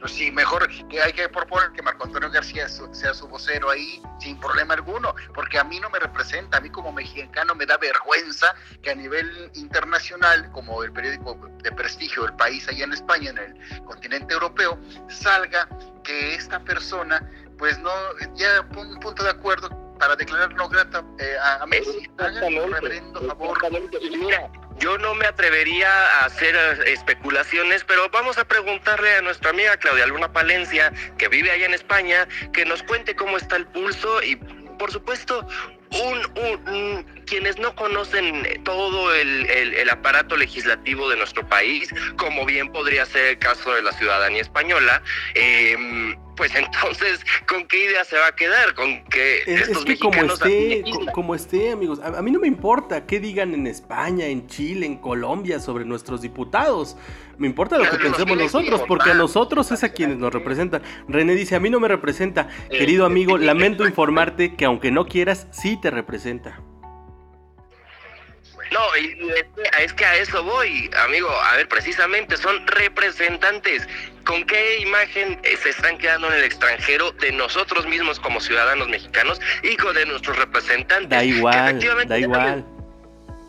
[0.00, 4.02] Pues sí, mejor que hay que proponer que Marco Antonio García sea su vocero ahí
[4.18, 7.76] sin problema alguno, porque a mí no me representa, a mí como mexicano me da
[7.76, 13.30] vergüenza que a nivel internacional, como el periódico de prestigio del país allá en España,
[13.30, 14.78] en el continente europeo,
[15.08, 15.68] salga
[16.02, 17.90] que esta persona, pues no,
[18.36, 22.08] ya un punto de acuerdo para declarar no grata eh, a, Messi.
[22.18, 23.58] un reverendo favor.
[24.18, 29.50] Mira, yo no me atrevería a hacer eh, especulaciones, pero vamos a preguntarle a nuestra
[29.50, 33.66] amiga Claudia Luna Palencia, que vive allá en España, que nos cuente cómo está el
[33.66, 35.46] pulso y, por supuesto,
[35.92, 43.26] un, quienes no conocen todo el, aparato legislativo de nuestro país, como bien podría ser
[43.26, 45.00] el caso de la ciudadanía española,
[45.34, 45.76] eh,
[46.36, 48.74] pues entonces, ¿con qué idea se va a quedar?
[48.74, 53.20] Con que es, que como esté, como esté, amigos, a, mí no me importa qué
[53.20, 56.96] digan en España, en Chile, en Colombia sobre nuestros diputados.
[57.38, 60.82] Me importa lo que pensemos nosotros, porque a nosotros es a quienes nos representan.
[61.08, 62.48] René dice, a mí no me representa.
[62.70, 66.60] Querido amigo, lamento informarte que aunque no quieras, sí te representa.
[68.70, 68.80] No,
[69.80, 71.28] es que a eso voy, amigo.
[71.28, 73.88] A ver, precisamente son representantes.
[74.24, 78.88] ¿Con qué imagen eh, se están quedando en el extranjero de nosotros mismos como ciudadanos
[78.88, 81.10] mexicanos y con de nuestros representantes?
[81.10, 82.64] Da igual, da igual.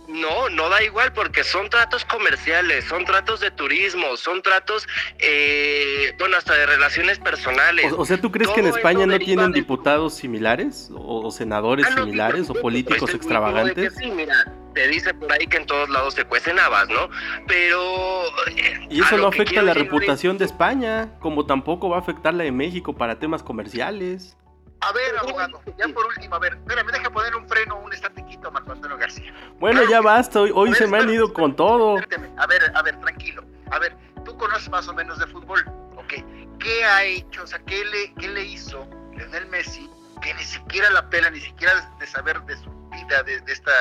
[0.07, 4.85] No, no da igual porque son tratos comerciales, son tratos de turismo, son tratos,
[5.19, 7.93] eh, bueno, hasta de relaciones personales.
[7.95, 12.49] O, sea, ¿tú crees que en España no tienen diputados similares o, senadores ah, similares
[12.49, 13.93] o políticos extravagantes?
[13.97, 17.09] Sí, mira, te dice por ahí que en todos lados se cuecen habas, ¿no?
[17.47, 18.23] Pero...
[18.47, 22.43] Eh, y eso no afecta la reputación de España, como tampoco va a afectar la
[22.43, 24.37] de México para temas comerciales.
[24.81, 28.47] A ver, abogado, ya por último, a ver, espérame, deja poner un freno, un estatiquito
[28.47, 29.31] a Marco Antonio García.
[29.59, 31.97] Bueno, ya basta, hoy, se me han ido con todo.
[32.37, 33.43] A ver, a ver, tranquilo.
[33.69, 33.95] A ver,
[34.25, 35.63] tú conoces más o menos de fútbol,
[35.97, 36.13] ok.
[36.57, 39.87] ¿Qué ha hecho, o sea, qué le, qué le hizo Lionel Messi
[40.21, 43.71] que ni siquiera la pela, ni siquiera de saber de su vida, de, esta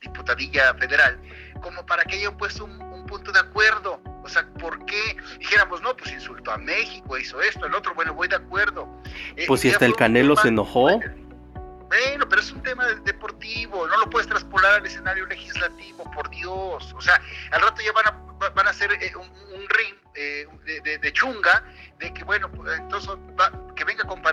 [0.00, 1.20] diputadilla federal,
[1.62, 4.00] como para que haya puesto un, un punto de acuerdo?
[4.22, 8.14] O sea, ¿por qué dijéramos, no, pues insultó a México, hizo esto, el otro, bueno,
[8.14, 8.88] voy de acuerdo.
[9.36, 11.00] Eh, pues si hasta el Canelo se enojó.
[11.90, 16.94] Bueno, pero es un tema deportivo, no lo puedes traspolar al escenario legislativo, por Dios.
[16.94, 20.46] O sea, al rato ya van a, van a hacer eh, un, ring eh,
[21.02, 21.64] de, chunga
[21.98, 23.10] de que, bueno, pues, entonces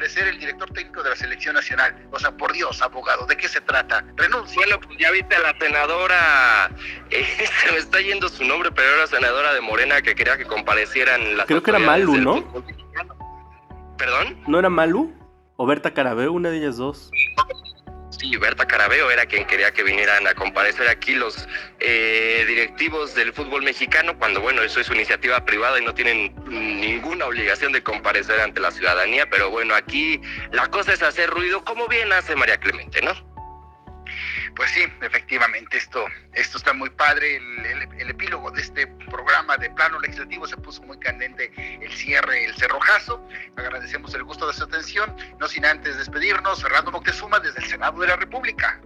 [0.08, 1.95] comparecer el director técnico de la selección nacional.
[2.12, 4.05] O sea, por Dios, abogado, ¿de qué se trata?
[4.16, 4.55] Renuncia.
[4.55, 6.72] Bueno, pues ya viste a la senadora,
[7.10, 10.45] eh, se me está yendo su nombre, pero era senadora de Morena que quería que
[10.45, 12.64] comparecieran las Creo que era Malu, ¿no?
[13.97, 14.39] ¿Perdón?
[14.47, 15.14] ¿No era Malu?
[15.58, 17.10] ¿O Berta Carabeo, una de ellas dos?
[18.18, 21.47] Sí, Berta Carabeo era quien quería que vinieran a comparecer aquí los
[21.80, 26.34] eh, directivos del fútbol mexicano, cuando bueno, eso es su iniciativa privada y no tienen
[26.47, 30.20] ninguna obligación de comparecer ante la ciudadanía, pero bueno, aquí
[30.51, 33.27] la cosa es hacer ruido como bien hace María Clemente, ¿no?
[34.58, 37.36] Pues sí, efectivamente, esto, esto está muy padre.
[37.36, 42.55] El, epílogo de este programa de plano legislativo se puso muy candente el cierre, el
[42.55, 43.24] cerrojazo.
[43.55, 45.16] Agradecemos el gusto de su atención.
[45.39, 48.82] No sin antes despedirnos, Fernando Moctezuma desde el Senado de la República.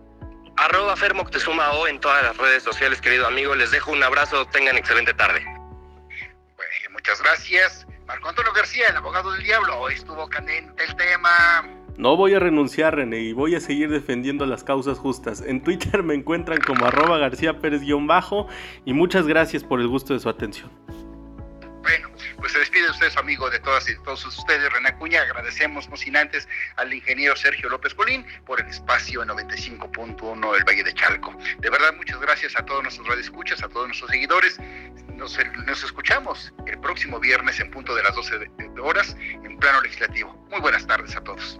[0.58, 3.56] Arroba Fer Moctezuma O en todas las redes sociales, querido amigo.
[3.56, 5.42] Les dejo un abrazo, tengan excelente tarde.
[6.92, 7.88] muchas gracias.
[8.08, 9.80] Marco Antonio García, el abogado del diablo.
[9.80, 11.81] Hoy estuvo candente el tema.
[11.98, 15.42] No voy a renunciar, René, y voy a seguir defendiendo las causas justas.
[15.42, 18.48] En Twitter me encuentran como arroba García Pérez-bajo
[18.86, 20.72] y muchas gracias por el gusto de su atención.
[21.84, 25.22] Bueno, pues se despide usted su amigo de todas y todos ustedes, René Acuña.
[25.22, 30.84] Agradecemos, no sin antes, al ingeniero Sergio López Colín por el espacio 95.1 del Valle
[30.84, 31.36] de Chalco.
[31.60, 34.60] De verdad, muchas gracias a todos nuestros radioescuchas, a todos nuestros seguidores.
[35.16, 38.50] Nos escuchamos el próximo viernes en punto de las 12
[38.82, 40.34] horas en plano legislativo.
[40.50, 41.60] Muy buenas tardes a todos.